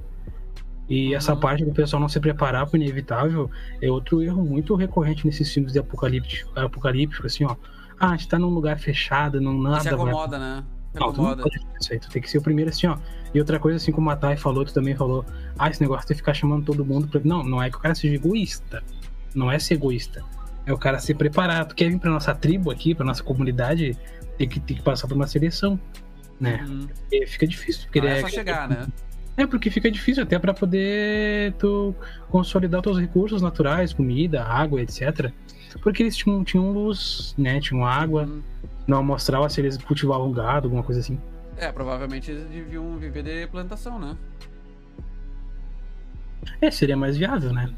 [0.92, 3.50] E essa parte do pessoal não se preparar pro inevitável
[3.82, 7.56] é outro erro muito recorrente nesses filmes de apocalíptico, apocalíptico assim, ó.
[7.98, 10.62] Ah, a gente tá num lugar fechado, não nada se vai acomoda, né?
[10.92, 11.44] Se não, tu não acomoda.
[11.44, 12.00] fazer isso aí.
[12.00, 12.98] Tu tem que ser o primeiro assim, ó.
[13.34, 15.26] E outra coisa, assim como a Thay falou, tu também falou,
[15.58, 17.08] ah, esse negócio de ficar chamando todo mundo.
[17.08, 17.22] Pra...
[17.24, 18.84] Não, não é que o cara seja egoísta.
[19.34, 20.22] Não é ser egoísta.
[20.66, 21.66] É o cara se preparar.
[21.68, 23.98] Tu quer vir pra nossa tribo aqui, pra nossa comunidade,
[24.38, 25.80] tem que, tem que passar por uma seleção.
[26.38, 26.66] Né?
[26.68, 26.90] Uhum.
[27.10, 27.84] E fica difícil.
[27.84, 28.88] Porque Não é é- só chegar, né?
[29.38, 31.96] É, porque fica difícil até pra poder tu
[32.30, 35.32] consolidar os teus recursos naturais, comida, água, etc.
[35.82, 37.60] Porque eles tinham, tinham luz, né?
[37.60, 38.24] Tinham água.
[38.24, 38.42] Uhum.
[38.88, 41.20] Não mostrava se eles cultivavam gado, alguma coisa assim.
[41.58, 44.18] É, provavelmente eles deviam viver de plantação, né?
[46.60, 47.74] É, seria mais viável, né?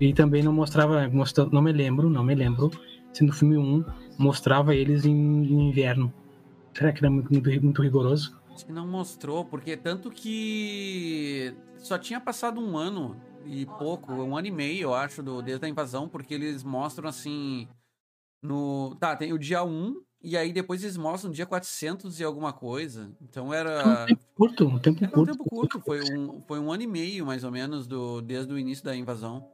[0.00, 2.70] E também não mostrava, mostra, não me lembro, não me lembro,
[3.12, 3.84] se no filme 1
[4.18, 6.12] mostrava eles em, em inverno.
[6.74, 8.39] Será que era muito, muito, muito rigoroso?
[8.60, 14.36] Acho que não mostrou, porque tanto que só tinha passado um ano e pouco, um
[14.36, 17.66] ano e meio, eu acho, do, desde a invasão, porque eles mostram assim.
[18.42, 18.94] No.
[19.00, 23.10] Tá, tem o dia 1, e aí depois eles mostram dia 400 e alguma coisa.
[23.22, 24.02] Então era.
[24.02, 25.32] Um tempo curto, um tempo Era um curto.
[25.32, 28.58] tempo curto, foi um, foi um ano e meio, mais ou menos, do, desde o
[28.58, 29.48] início da invasão.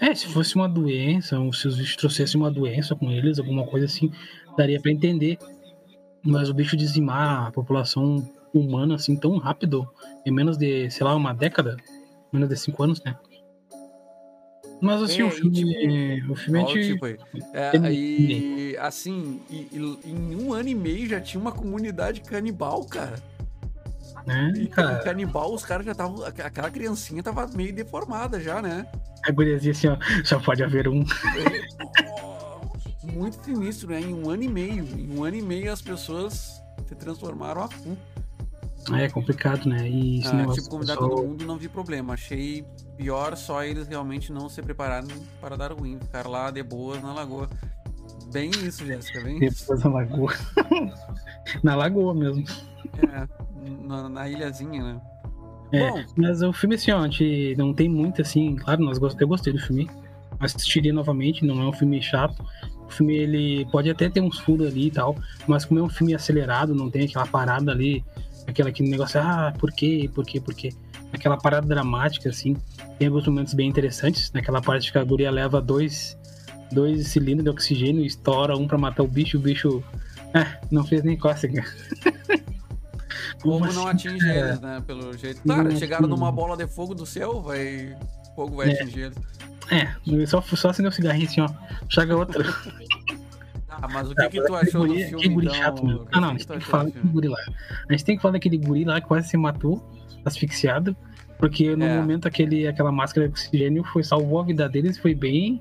[0.00, 3.66] É, se fosse uma doença, ou se os bichos trouxessem uma doença com eles, alguma
[3.66, 4.12] coisa assim,
[4.56, 5.38] daria pra entender.
[6.24, 9.88] Mas o bicho dizimar a população humana assim tão rápido,
[10.26, 11.76] em menos de, sei lá, uma década,
[12.32, 13.16] menos de cinco anos, né?
[14.80, 16.22] Mas assim, É, o filme.
[16.28, 16.92] o filme gente.
[16.94, 17.06] tipo.
[17.52, 22.20] É, Tem- e assim, e- e- em um ano e meio já tinha uma comunidade
[22.20, 23.14] canibal, cara.
[24.26, 26.24] Né, E cara, canibal, os caras já estavam.
[26.24, 28.86] Aquela criancinha tava meio deformada já, né?
[29.24, 31.04] a guriazinha assim, ó, só pode haver um.
[33.04, 34.00] Muito sinistro, né?
[34.00, 34.84] Em um ano e meio.
[34.84, 37.96] Em um ano e meio as pessoas se transformaram a full.
[38.94, 39.88] É complicado, né?
[39.88, 40.62] E esse Ah, negócio.
[40.62, 42.14] tipo, convidar pessoal- todo mundo não vi problema.
[42.14, 42.64] Achei
[42.96, 45.08] pior só eles realmente não se prepararem
[45.40, 45.98] para dar ruim.
[46.00, 47.48] Ficar lá de boas na lagoa.
[48.32, 49.60] Bem isso, Jéssica, bem isso.
[49.60, 50.32] Depois na lagoa.
[51.62, 52.44] na lagoa mesmo.
[52.98, 53.28] É,
[53.86, 55.00] na, na ilhazinha, né?
[55.72, 58.98] É, Bom, Mas o filme, assim, ó, a gente não tem muito, assim, claro, nós
[59.20, 59.88] eu gostei do filme.
[60.40, 62.44] Assistiria novamente, não é um filme chato.
[62.92, 65.16] O filme, ele pode até ter uns furos ali e tal,
[65.46, 68.04] mas como é um filme acelerado, não tem aquela parada ali,
[68.46, 70.68] aquela aquele negócio, ah, por quê, por quê, por quê?
[71.12, 72.56] Aquela parada dramática, assim,
[72.98, 76.16] tem alguns momentos bem interessantes, naquela parte que a guria leva dois,
[76.70, 79.82] dois cilindros de oxigênio e estoura um pra matar o bicho, o bicho,
[80.34, 81.64] ah, não fez nem cócega.
[83.42, 84.48] como Como não assim, atinge cara?
[84.48, 84.82] eles, né?
[84.86, 85.40] Pelo jeito.
[85.44, 86.20] Não Tá, chegaram atinge.
[86.20, 87.96] numa bola de fogo do céu, vai.
[88.36, 88.72] Fogo vai É.
[88.74, 89.18] atingir eles.
[89.70, 91.48] É, só, só acender um cigarrinho assim, ó,
[91.88, 92.44] chaga outra.
[93.68, 95.58] Ah, mas o que, que tu achou do Guri- filme, que guri então?
[95.58, 96.06] chato, meu.
[96.12, 97.12] Ah, não, a gente tem que achou falar do daquele filme?
[97.14, 97.38] guri lá.
[97.88, 99.82] A gente tem que falar daquele guri lá que quase se matou,
[100.24, 100.96] asfixiado,
[101.38, 101.96] porque no É.
[101.96, 105.60] momento aquele, aquela máscara de oxigênio foi, salvou a vida deles, foi bem.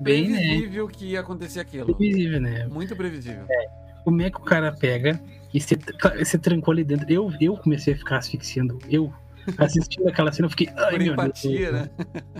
[0.00, 0.38] Bem, né?
[0.38, 1.94] Previsível que ia acontecer aquilo.
[1.94, 2.66] Previsível, né?
[2.66, 3.44] Muito previsível.
[4.04, 5.20] Como é que o cara pega
[5.52, 5.76] e se,
[6.24, 7.06] se trancou ali dentro?
[7.12, 8.78] Eu, eu comecei a ficar asfixiando.
[8.88, 9.12] Eu,
[9.56, 10.68] assistindo aquela cena, eu fiquei.
[10.76, 11.72] Ai, Por meu empatia, Deus.
[11.72, 11.90] né?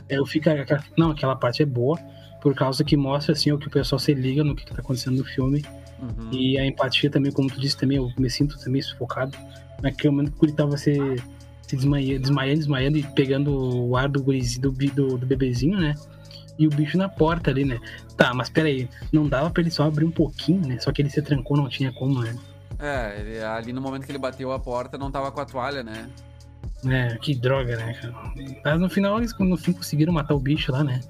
[0.09, 0.49] Eu fico,
[0.97, 1.99] não, aquela parte é boa,
[2.43, 4.81] por causa que mostra assim, o que o pessoal se liga no que, que tá
[4.81, 5.65] acontecendo no filme.
[6.01, 6.31] Uhum.
[6.33, 9.37] E a empatia também, como tu disse também, eu me sinto também sufocado.
[9.83, 10.95] Naquele momento que o guri tava se,
[11.63, 13.51] se desmaia- desmaiando, desmaiando e pegando
[13.89, 15.95] o ar do gurizinho, do, do, do bebezinho, né?
[16.59, 17.79] E o bicho na porta ali, né?
[18.17, 20.79] Tá, mas peraí, não dava pra ele só abrir um pouquinho, né?
[20.81, 22.35] Só que ele se trancou, não tinha como, né?
[22.81, 25.83] É, ele- ali no momento que ele bateu a porta, não tava com a toalha,
[25.83, 26.09] né?
[26.87, 28.15] É, que droga, né, cara?
[28.65, 31.01] Mas no final eles no fim conseguiram matar o bicho lá, né?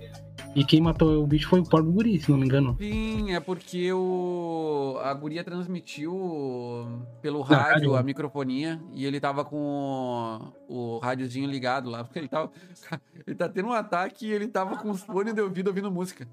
[0.54, 2.76] E quem matou o bicho foi o pobre guri, se não me engano.
[2.80, 4.98] Sim, é porque o...
[5.02, 7.96] a guria transmitiu pelo rádio rádio.
[7.96, 12.50] a microfonia e ele tava com o, o rádiozinho ligado lá, porque ele tava.
[13.26, 16.26] Ele tá tendo um ataque e ele tava com os fones de ouvido ouvindo música.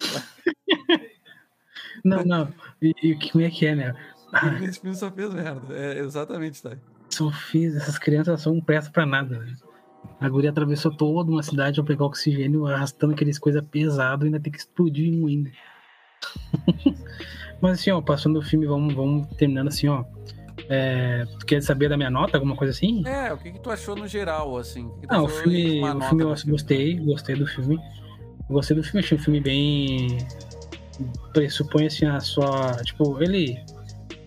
[2.04, 2.52] Não, não.
[2.80, 3.94] E, e como é que é, né?
[4.60, 5.74] Nesse filme só fez merda.
[5.74, 6.76] É, exatamente, tá?
[7.18, 9.54] Só fiz, essas crianças são pressa pra nada, né?
[10.20, 14.52] A guria atravessou toda uma cidade pra pegar oxigênio, arrastando aqueles coisa pesado, ainda tem
[14.52, 15.50] que explodir um ainda.
[17.60, 20.04] Mas assim, ó, passando o filme, vamos, vamos terminando assim, ó.
[20.68, 23.06] É, tu quer saber da minha nota, alguma coisa assim?
[23.06, 24.86] É, o que, que tu achou no geral, assim?
[24.86, 26.50] O que que Não, o filme, o filme eu filme?
[26.52, 27.78] gostei, gostei do filme.
[28.48, 30.18] Gostei do filme, achei um filme bem.
[31.32, 32.72] Pressupõe assim a sua.
[32.84, 33.56] Tipo, ele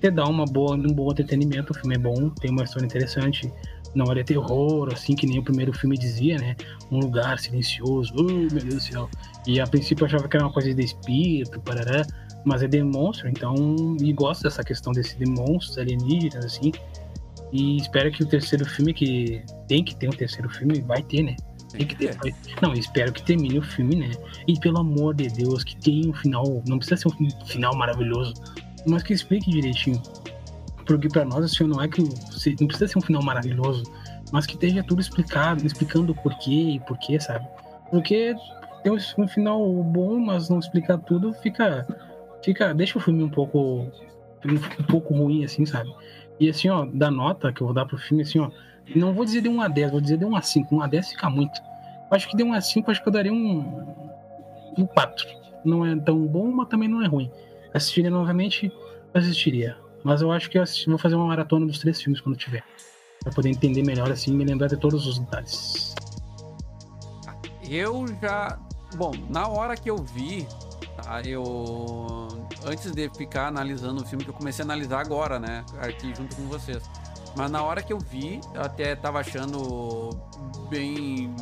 [0.02, 3.52] te dá uma boa, um bom entretenimento, o filme é bom, tem uma história interessante.
[3.94, 6.56] Não é terror, assim, que nem o primeiro filme dizia, né?
[6.90, 9.10] Um lugar silencioso, oh, meu Deus do céu.
[9.46, 12.06] E a princípio eu achava que era uma coisa de espírito, parará.
[12.46, 13.96] mas é de monstro, então.
[14.02, 16.72] E gosto dessa questão desse de monstros alienígenas, assim.
[17.52, 21.22] E espero que o terceiro filme, que tem que ter um terceiro filme, vai ter,
[21.22, 21.36] né?
[21.72, 22.18] Tem que ter.
[22.62, 24.12] Não, espero que termine o filme, né?
[24.48, 26.64] E pelo amor de Deus, que tenha um final.
[26.66, 28.34] Não precisa ser um final maravilhoso,
[28.86, 30.02] mas que explique direitinho.
[30.86, 32.02] Porque pra nós, assim, não é que.
[32.02, 33.84] Não precisa ser um final maravilhoso,
[34.32, 37.48] mas que esteja tudo explicado, explicando o porquê e porquê, sabe?
[37.90, 38.36] Porque
[38.84, 41.88] tem um- final bom, mas não explicar tudo, fica.
[42.44, 43.88] fica deixa o filme um pouco.
[44.44, 45.94] um pouco ruim, assim, sabe?
[46.40, 48.50] E assim, ó, da nota que eu vou dar pro filme, assim, ó.
[48.96, 50.76] Não vou dizer de 1 a 10, vou dizer de 1 a 5.
[50.76, 51.62] 1 a 10 fica muito.
[52.10, 53.60] Acho que de 1 a 5, acho que eu daria um.
[54.76, 55.28] Um 4.
[55.64, 57.30] Não é tão bom, mas também não é ruim.
[57.74, 58.72] Assistiria novamente,
[59.14, 59.78] assistiria.
[60.04, 62.64] Mas eu acho que eu assisti- vou fazer uma maratona dos três filmes quando tiver.
[63.24, 65.94] Pra poder entender melhor, assim, e me lembrar de todos os detalhes.
[67.70, 68.60] Eu já.
[68.96, 70.48] Bom, na hora que eu vi,
[70.98, 72.28] tá, eu.
[72.66, 75.64] Antes de ficar analisando o filme, que eu comecei a analisar agora, né?
[75.80, 76.82] Aqui junto com vocês.
[77.36, 80.10] Mas na hora que eu vi, eu até tava achando
[80.70, 81.34] bem.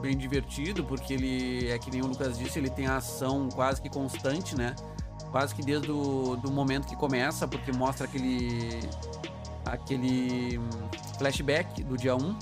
[0.00, 3.88] Bem divertido, porque ele é que nem o Lucas disse, ele tem ação quase que
[3.88, 4.74] constante, né?
[5.32, 8.80] Quase que desde o do momento que começa, porque mostra aquele.
[9.64, 10.68] aquele hum,
[11.18, 12.36] flashback do dia 1.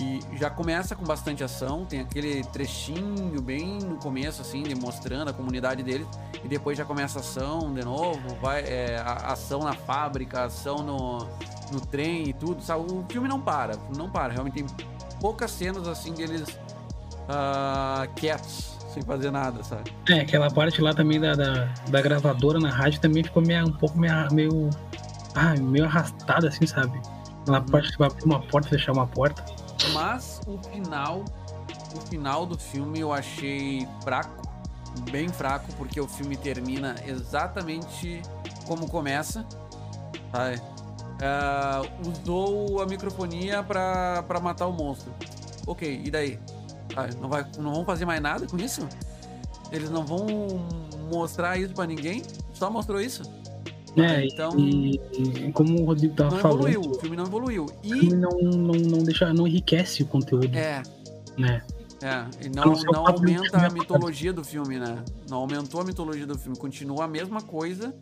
[0.00, 5.34] E já começa com bastante ação, tem aquele trechinho bem no começo, assim, demonstrando a
[5.34, 6.06] comunidade deles,
[6.44, 11.26] e depois já começa a ação de novo, vai é, ação na fábrica, ação no,
[11.72, 12.84] no trem e tudo, sabe?
[12.92, 14.66] O filme não para, não para, realmente tem
[15.20, 16.46] poucas cenas assim deles
[17.28, 19.92] ah, quietos, sem fazer nada, sabe?
[20.08, 23.72] É, aquela parte lá também da, da, da gravadora na rádio também ficou meio, um
[23.72, 24.70] pouco meio, meio,
[25.34, 27.00] ah, meio arrastada, assim, sabe?
[27.42, 29.44] Aquela parte que vai abrir uma porta, fechar uma porta.
[29.92, 31.24] Mas o final,
[31.94, 34.42] o final do filme eu achei fraco,
[35.10, 38.22] bem fraco, porque o filme termina exatamente
[38.66, 39.46] como começa.
[40.32, 40.60] sabe?
[41.22, 45.12] Ah, usou a microfonia pra matar o monstro.
[45.66, 46.38] Ok, e daí?
[46.96, 48.86] Ah, não, vai, não vão fazer mais nada com isso?
[49.70, 50.26] Eles não vão
[51.10, 52.22] mostrar isso pra ninguém?
[52.52, 53.22] Só mostrou isso?
[53.96, 57.64] É, então e, e como o Rodrigo tava não falando, evoluiu, o filme não evoluiu.
[57.64, 60.82] o E filme não, não, não deixa, não enriquece o conteúdo, é,
[61.36, 61.62] né?
[62.00, 65.02] É, e não, não o aumenta a mitologia do filme, né?
[65.28, 67.92] Não aumentou a mitologia do filme, continua a mesma coisa.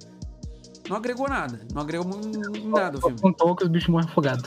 [0.88, 2.06] Não agregou nada, não agregou
[2.64, 3.20] nada o filme.
[3.20, 4.44] Contou que os bichos morrem afogados.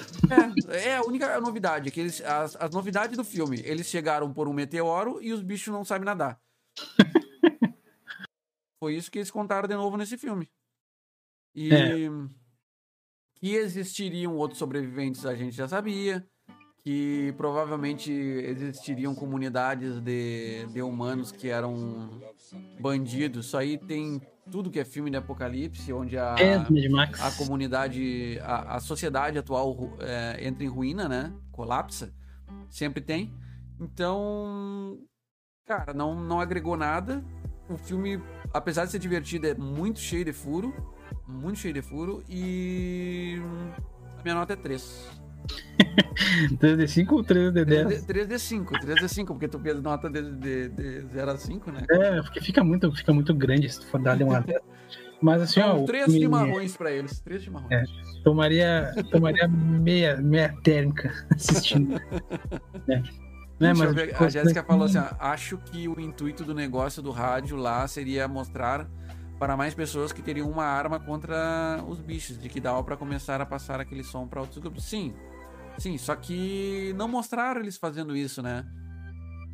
[0.70, 4.48] É, é a única novidade, que eles, as, as novidades do filme, eles chegaram por
[4.48, 6.40] um meteoro e os bichos não sabem nadar.
[8.82, 10.50] Foi isso que eles contaram de novo nesse filme.
[11.54, 12.10] E É.
[13.36, 16.26] que existiriam outros sobreviventes a gente já sabia.
[16.84, 22.22] Que provavelmente existiriam comunidades de, de humanos que eram
[22.80, 23.48] bandidos.
[23.48, 28.76] Isso aí tem tudo que é filme de apocalipse, onde a, É, a comunidade, a,
[28.76, 31.34] a sociedade atual é, entra em ruína, né?
[31.52, 32.14] Colapsa.
[32.70, 33.34] Sempre tem.
[33.80, 34.98] Então,
[35.66, 37.24] cara, não, não agregou nada.
[37.70, 38.22] O filme,
[38.54, 40.74] apesar de ser divertido, é muito cheio de furo.
[41.28, 42.24] Muito cheio de furo.
[42.28, 43.38] E.
[44.18, 45.22] A minha nota é 3.
[46.60, 48.06] 3D5 ou 3D10?
[48.06, 51.86] 3D5, 3D5, porque tu fez nota de, de, de 0 a 5, né?
[51.90, 54.62] É, porque fica muito, fica muito grande se tu for dar uma dessa.
[55.22, 57.20] Mas assim, ó, São o três filme chimarrões pra eles.
[57.20, 57.72] Três chimarrões.
[57.72, 57.84] É.
[58.24, 62.00] tomaria, tomaria meia, meia térmica assistindo.
[62.88, 63.04] né?
[63.60, 67.02] Né, mas, ver, a Jéssica falou assim: assim, ó, acho que o intuito do negócio
[67.02, 68.90] do rádio lá seria mostrar
[69.38, 73.42] para mais pessoas que teriam uma arma contra os bichos, de que dava para começar
[73.42, 74.86] a passar aquele som para outros grupos.
[74.86, 75.14] Sim,
[75.80, 78.66] sim, só que não mostraram eles fazendo isso, né?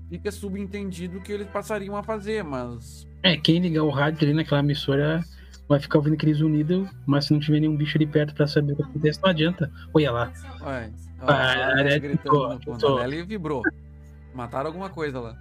[0.09, 3.07] Fica subentendido que eles passariam a fazer, mas.
[3.23, 5.23] É, quem ligar o rádio ali naquela emissora
[5.67, 8.73] vai ficar ouvindo aqueles unidos, mas se não tiver nenhum bicho ali perto pra saber
[8.73, 9.71] o que acontece, não adianta.
[9.93, 10.32] Olha lá.
[10.61, 13.63] Ué, ó, Ah, a Nelly é, gritando tô- tô- A Nelly vibrou.
[14.34, 15.36] Mataram alguma coisa lá.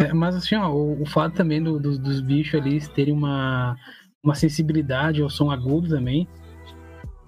[0.00, 3.76] É, mas assim, ó, o, o fato também do- dos- dos bichos ali terem uma,
[4.22, 6.26] uma sensibilidade ao som agudo também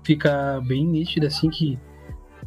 [0.04, 1.78] fica bem nítido, assim, que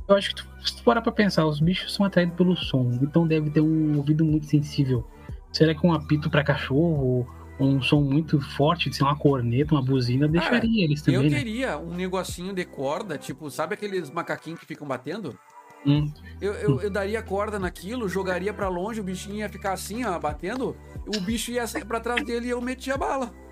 [0.07, 2.91] eu acho que tu, se tu parar pra pensar, os bichos são atraídos pelo som,
[3.01, 5.05] então deve ter um ouvido muito sensível.
[5.51, 7.27] Será que um apito pra cachorro
[7.59, 11.29] ou um som muito forte, sei lá, uma corneta, uma buzina, deixaria eles também, eu
[11.29, 11.37] né?
[11.37, 15.37] queria um negocinho de corda, tipo, sabe aqueles macaquinhos que ficam batendo?
[15.85, 16.11] Hum.
[16.41, 20.17] Eu, eu, eu daria corda naquilo, jogaria pra longe, o bichinho ia ficar assim, ó,
[20.17, 23.31] batendo, o bicho ia sair pra trás dele e eu metia a bala.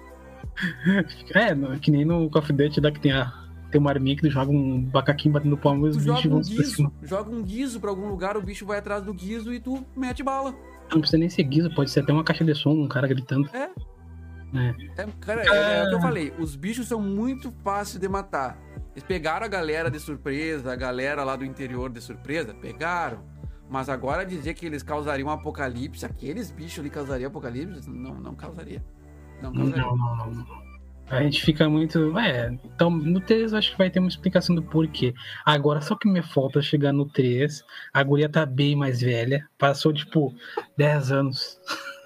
[1.34, 3.41] É, que nem no Call of Duty lá que tem, a,
[3.72, 6.30] tem uma arminha que tu joga um macaquinho batendo palma e os joga bichos um
[6.30, 9.60] vão guiso, joga um guiso pra algum lugar, o bicho vai atrás do guiso e
[9.60, 10.54] tu mete bala.
[10.92, 13.50] Não precisa nem ser guiso, pode ser até uma caixa de som, um cara gritando.
[13.54, 13.70] É,
[15.22, 16.34] cara, é, é o que eu falei.
[16.38, 18.58] Os bichos são muito fáceis de matar.
[18.94, 23.24] Eles pegaram a galera de surpresa, a galera lá do interior de surpresa, pegaram.
[23.70, 28.36] Mas agora dizer que eles causariam um apocalipse, aqueles bichos ali causariam apocalipse, não, não
[28.36, 28.84] causaria.
[29.42, 29.82] Não causaria.
[29.82, 30.71] Não, não, não.
[31.12, 32.18] A gente fica muito.
[32.18, 35.14] É, então no 3 acho que vai ter uma explicação do porquê.
[35.46, 39.92] Agora, só que me falta chegar no 3, a guria tá bem mais velha, passou
[39.94, 40.34] tipo
[40.78, 41.60] 10 anos.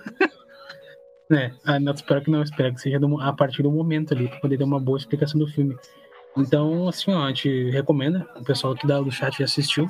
[1.31, 4.27] é, ah, não, espero que não, espero que seja do- a partir do momento ali,
[4.27, 5.77] pra poder ter uma boa explicação do filme.
[6.35, 9.89] Então, assim, ó, a gente recomenda, o pessoal aqui do chat já assistiu.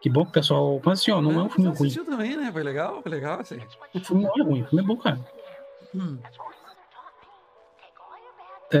[0.00, 0.80] Que bom que o pessoal.
[0.84, 1.76] Mas assim, ó, não é um filme ruim.
[1.88, 2.50] assistiu também, né?
[2.52, 3.40] Foi legal, foi legal.
[3.40, 3.58] Assim.
[3.94, 5.18] O filme não é ruim, o filme é bom, cara.
[5.94, 6.18] Hum.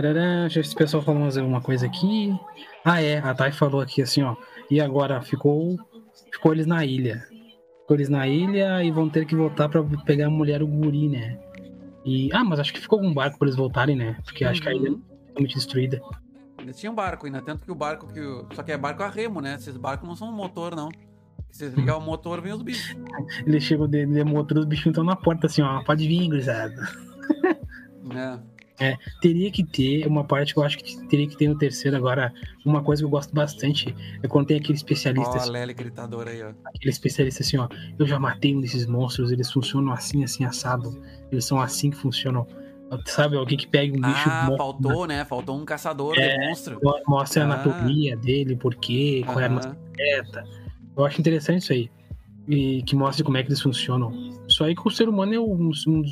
[0.00, 2.34] Tarará, deixa eu ver se o pessoal falou mais alguma coisa aqui.
[2.84, 4.34] Ah, é, a Thay falou aqui assim, ó.
[4.68, 5.76] E agora ficou,
[6.32, 7.24] ficou eles na ilha.
[7.82, 11.08] Ficou eles na ilha e vão ter que voltar pra pegar a mulher o guri,
[11.08, 11.38] né?
[12.04, 14.16] E, ah, mas acho que ficou algum barco pra eles voltarem, né?
[14.24, 15.00] Porque acho que a ilha Uhum.
[15.22, 16.00] é totalmente destruída.
[16.58, 18.18] Eles tinham barco ainda, tanto que o barco que.
[18.20, 19.54] o- Só que é barco a remo, né?
[19.54, 20.88] Esses barcos não são motor, não.
[21.52, 22.96] Se vocês ligar o motor, vem os bichos.
[23.46, 25.84] Eles chegam de, de motor, os bichinhos estão na porta assim, ó.
[25.84, 26.74] Pode vir, gurizada.
[28.12, 28.53] É.
[29.20, 32.32] Teria que ter uma parte que eu acho que teria que ter no terceiro agora.
[32.64, 35.74] Uma coisa que eu gosto bastante é quando tem aquele especialista Ó, a assim, Lely
[35.74, 36.50] gritadora aí, ó.
[36.64, 37.68] aquele especialista assim, ó,
[37.98, 41.00] eu já matei um desses monstros, eles funcionam assim, assim, assado.
[41.30, 42.46] Eles são assim que funcionam.
[43.06, 45.24] Sabe, alguém que pega um bicho Ah, mo- faltou, né?
[45.24, 46.36] Faltou um caçador É.
[46.38, 46.78] de monstro.
[47.08, 47.52] mostra a Ah.
[47.54, 50.44] anatomia dele, por quê, qual é a arma secreta.
[50.96, 51.90] Eu acho interessante isso aí.
[52.46, 54.12] E que mostre como é que eles funcionam.
[54.46, 56.02] Isso aí que o ser humano é um, um,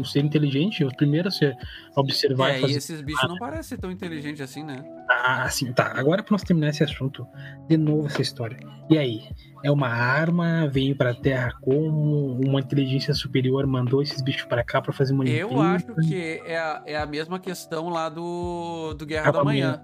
[0.00, 1.50] um ser inteligente, é o primeiro a se
[1.96, 2.76] observar É, e e fazer.
[2.76, 4.84] esses bichos não parecem ser tão inteligentes assim, né?
[5.08, 5.92] Ah, assim, tá.
[5.96, 7.26] Agora pra nós terminar esse assunto,
[7.68, 8.58] de novo essa história.
[8.90, 9.22] E aí?
[9.64, 14.82] É uma arma, veio pra Terra como uma inteligência superior mandou esses bichos pra cá
[14.82, 15.68] pra fazer uma Eu limpeza?
[15.68, 19.42] acho que é a, é a mesma questão lá do, do Guerra da.
[19.44, 19.80] Manhã.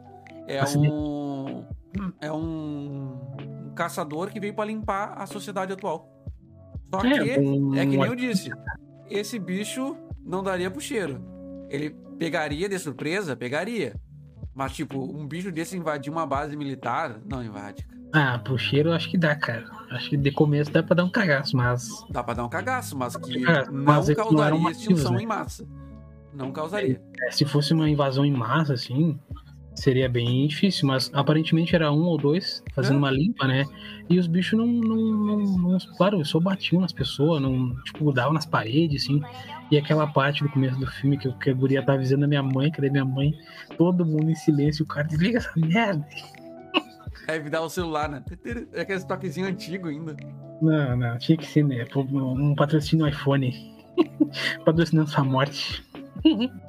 [0.46, 0.92] É Acidente.
[0.92, 1.64] um.
[2.20, 6.10] É um, um caçador que veio pra limpar a sociedade atual.
[6.92, 8.50] Só que, É, um- é que nem eu disse,
[9.08, 11.22] esse bicho não daria pro cheiro.
[11.70, 13.36] Ele pegaria de surpresa?
[13.36, 13.94] Pegaria.
[14.54, 17.86] Mas, tipo, um bicho desse invadir uma base militar, não invade.
[18.12, 19.64] Ah, pro cheiro eu acho que dá, cara.
[19.92, 21.88] Acho que de começo dá pra dar um cagaço, mas.
[22.10, 25.12] Dá pra dar um cagaço, mas que Cagaço, não mas não causaria eram massivos, extinção
[25.12, 25.22] né?
[25.22, 25.68] em massa.
[26.34, 27.00] Não causaria.
[27.22, 29.18] é, se fosse uma invasão em massa, assim,
[29.80, 32.98] seria bem difícil, mas aparentemente era um ou dois fazendo É.
[32.98, 33.64] uma limpa, né?
[34.10, 38.32] E os bichos não, não, não, não- Claro, só batiam nas pessoas, não, tipo, mudavam
[38.32, 39.20] nas paredes, assim.
[39.70, 42.42] E aquela parte do começo do filme que, que a guria tá avisando a minha
[42.42, 43.34] mãe, cadê minha mãe?
[43.76, 46.06] Todo mundo em silêncio, o cara desliga essa merda.
[47.28, 48.22] Aí me dá o celular, né?
[48.72, 50.16] É aquele toquezinho antigo ainda.
[50.62, 51.84] Não, não, tinha que ser, né?
[51.94, 53.52] Um patrocínio iPhone.
[54.64, 55.84] Patrocinando sua morte.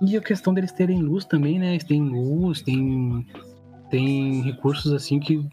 [0.00, 1.72] e a questão deles terem luz também, né?
[1.72, 3.26] Eles têm luz, tem,
[3.90, 5.46] tem recursos assim que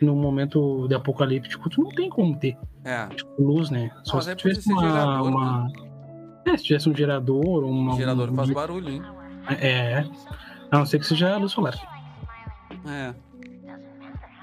[0.00, 3.90] no momento de apocalíptico tu não tem como ter É, tipo, luz, né?
[4.02, 4.82] Só mas se tivesse uma.
[4.82, 5.36] gerador, né?
[5.36, 5.72] uma...
[6.46, 7.94] É, se tivesse um gerador, uma.
[7.94, 8.34] o gerador um...
[8.34, 9.02] faz barulho, hein?
[9.60, 10.04] É.
[10.70, 11.74] A não ser que seja luz solar.
[12.86, 13.14] É.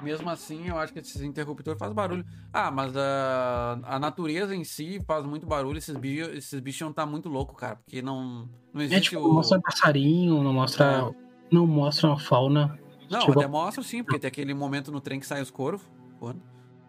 [0.01, 2.25] Mesmo assim, eu acho que esses interruptores fazem barulho.
[2.51, 5.77] Ah, mas a, a natureza em si faz muito barulho.
[5.77, 7.75] Esses bichos, esses bichos não tá muito louco, cara.
[7.77, 9.27] Porque não, não É existe tipo, o.
[9.27, 10.85] não mostra passarinho, não mostra.
[11.09, 11.31] É.
[11.51, 12.79] Não mostra a fauna.
[13.09, 15.85] Não, tipo- até mostra sim, porque tem aquele momento no trem que sai os corvos.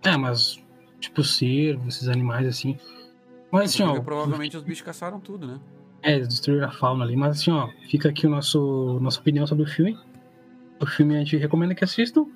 [0.05, 0.59] É, mas
[1.01, 2.79] tipo cervo, esses animais assim.
[3.51, 5.61] Mas assim, ó, provavelmente os bichos caçaram tudo, né?
[6.03, 7.17] é, eles destruíram a fauna ali.
[7.17, 9.99] Mas assim, ó, fica aqui o nosso nossa opinião sobre o filme.
[10.81, 12.27] O filme a gente recomenda que assistam.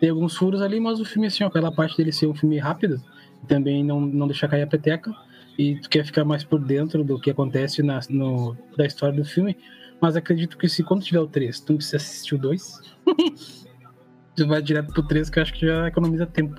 [0.00, 2.58] Tem alguns furos ali, mas o filme, assim, ó, pela parte dele ser um filme
[2.58, 3.02] rápido,
[3.46, 5.14] também não, não deixar cair a peteca.
[5.58, 9.24] E tu quer ficar mais por dentro do que acontece na, no, da história do
[9.24, 9.56] filme.
[10.00, 12.80] Mas acredito que se quando tiver o 3, tu não precisa assistir o 2.
[14.34, 16.58] tu vai direto pro 3, que eu acho que já economiza tempo.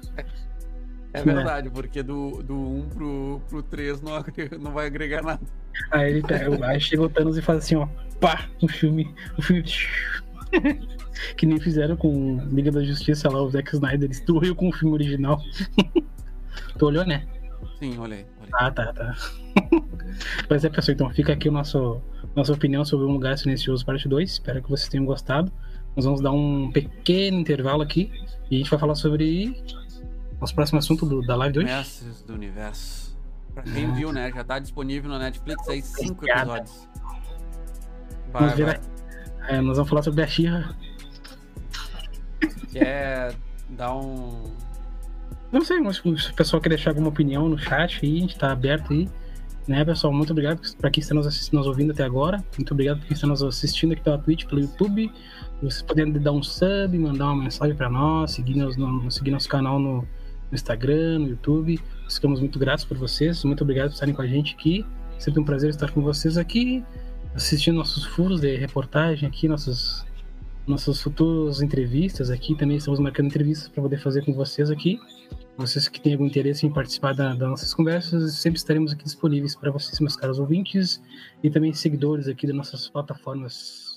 [1.14, 1.34] É Né?
[1.34, 4.24] verdade, porque do, do 1 pro, pro 3 não,
[4.62, 5.42] não vai agregar nada.
[5.90, 7.88] Aí ele pega, aí chega o Thanos e faz assim, ó,
[8.20, 9.64] pá, o filme, o filme.
[11.38, 14.94] que nem fizeram com Liga da Justiça lá, o Zack Snyder destruiu com o filme
[14.94, 15.40] original.
[16.78, 17.26] tu olhou, né?
[17.80, 17.98] Sim.
[18.00, 18.26] Olha aí.
[18.54, 19.16] Ah, tá, tá.
[20.50, 22.02] Mas é, pessoal, então fica aqui o nosso,
[22.36, 24.30] nossa opinião sobre Um Lugar Silencioso, parte 2.
[24.32, 25.52] Espero que vocês tenham gostado.
[25.96, 28.12] Nós vamos dar um pequeno intervalo aqui
[28.50, 29.62] e a gente vai falar sobre
[30.40, 31.68] nosso próximo assunto do- da live de hoje.
[31.68, 33.18] Mestres do Universo.
[33.54, 34.32] Pra quem viu, né?
[34.34, 36.88] Já tá disponível na Netflix aí cinco episódios.
[38.32, 38.80] Vai, Vamos ver vai.
[39.48, 40.76] É, nós vamos falar sobre a Xirra.
[42.72, 43.36] Quer
[43.70, 44.44] dar um.
[45.52, 48.38] Não sei, mas se o pessoal quer deixar alguma opinião no chat aí, a gente
[48.38, 49.10] tá aberto aí.
[49.68, 50.12] Né, pessoal?
[50.12, 52.44] Muito obrigado para quem está nos assistindo, nos ouvindo até agora.
[52.58, 55.12] Muito obrigado para quem está nos assistindo aqui pela Twitch, pelo YouTube.
[55.62, 59.48] Vocês podem dar um sub, mandar uma mensagem para nós, seguir, nos, no, seguir nosso
[59.48, 60.08] canal no, no
[60.54, 61.80] Instagram, no YouTube.
[62.04, 63.44] Nós ficamos muito gratos por vocês.
[63.44, 64.86] Muito obrigado por estarem com a gente aqui.
[65.20, 66.84] Sempre um prazer estar com vocês aqui,
[67.36, 70.06] assistindo nossos furos de reportagem aqui, nossos
[70.68, 72.56] nossas futuras entrevistas aqui.
[72.56, 75.00] Também estamos marcando entrevistas para poder fazer com vocês aqui.
[75.58, 79.56] Vocês que têm algum interesse em participar da, das nossas conversas, sempre estaremos aqui disponíveis
[79.56, 81.02] para vocês, meus caros ouvintes,
[81.44, 83.91] e também seguidores aqui das nossas plataformas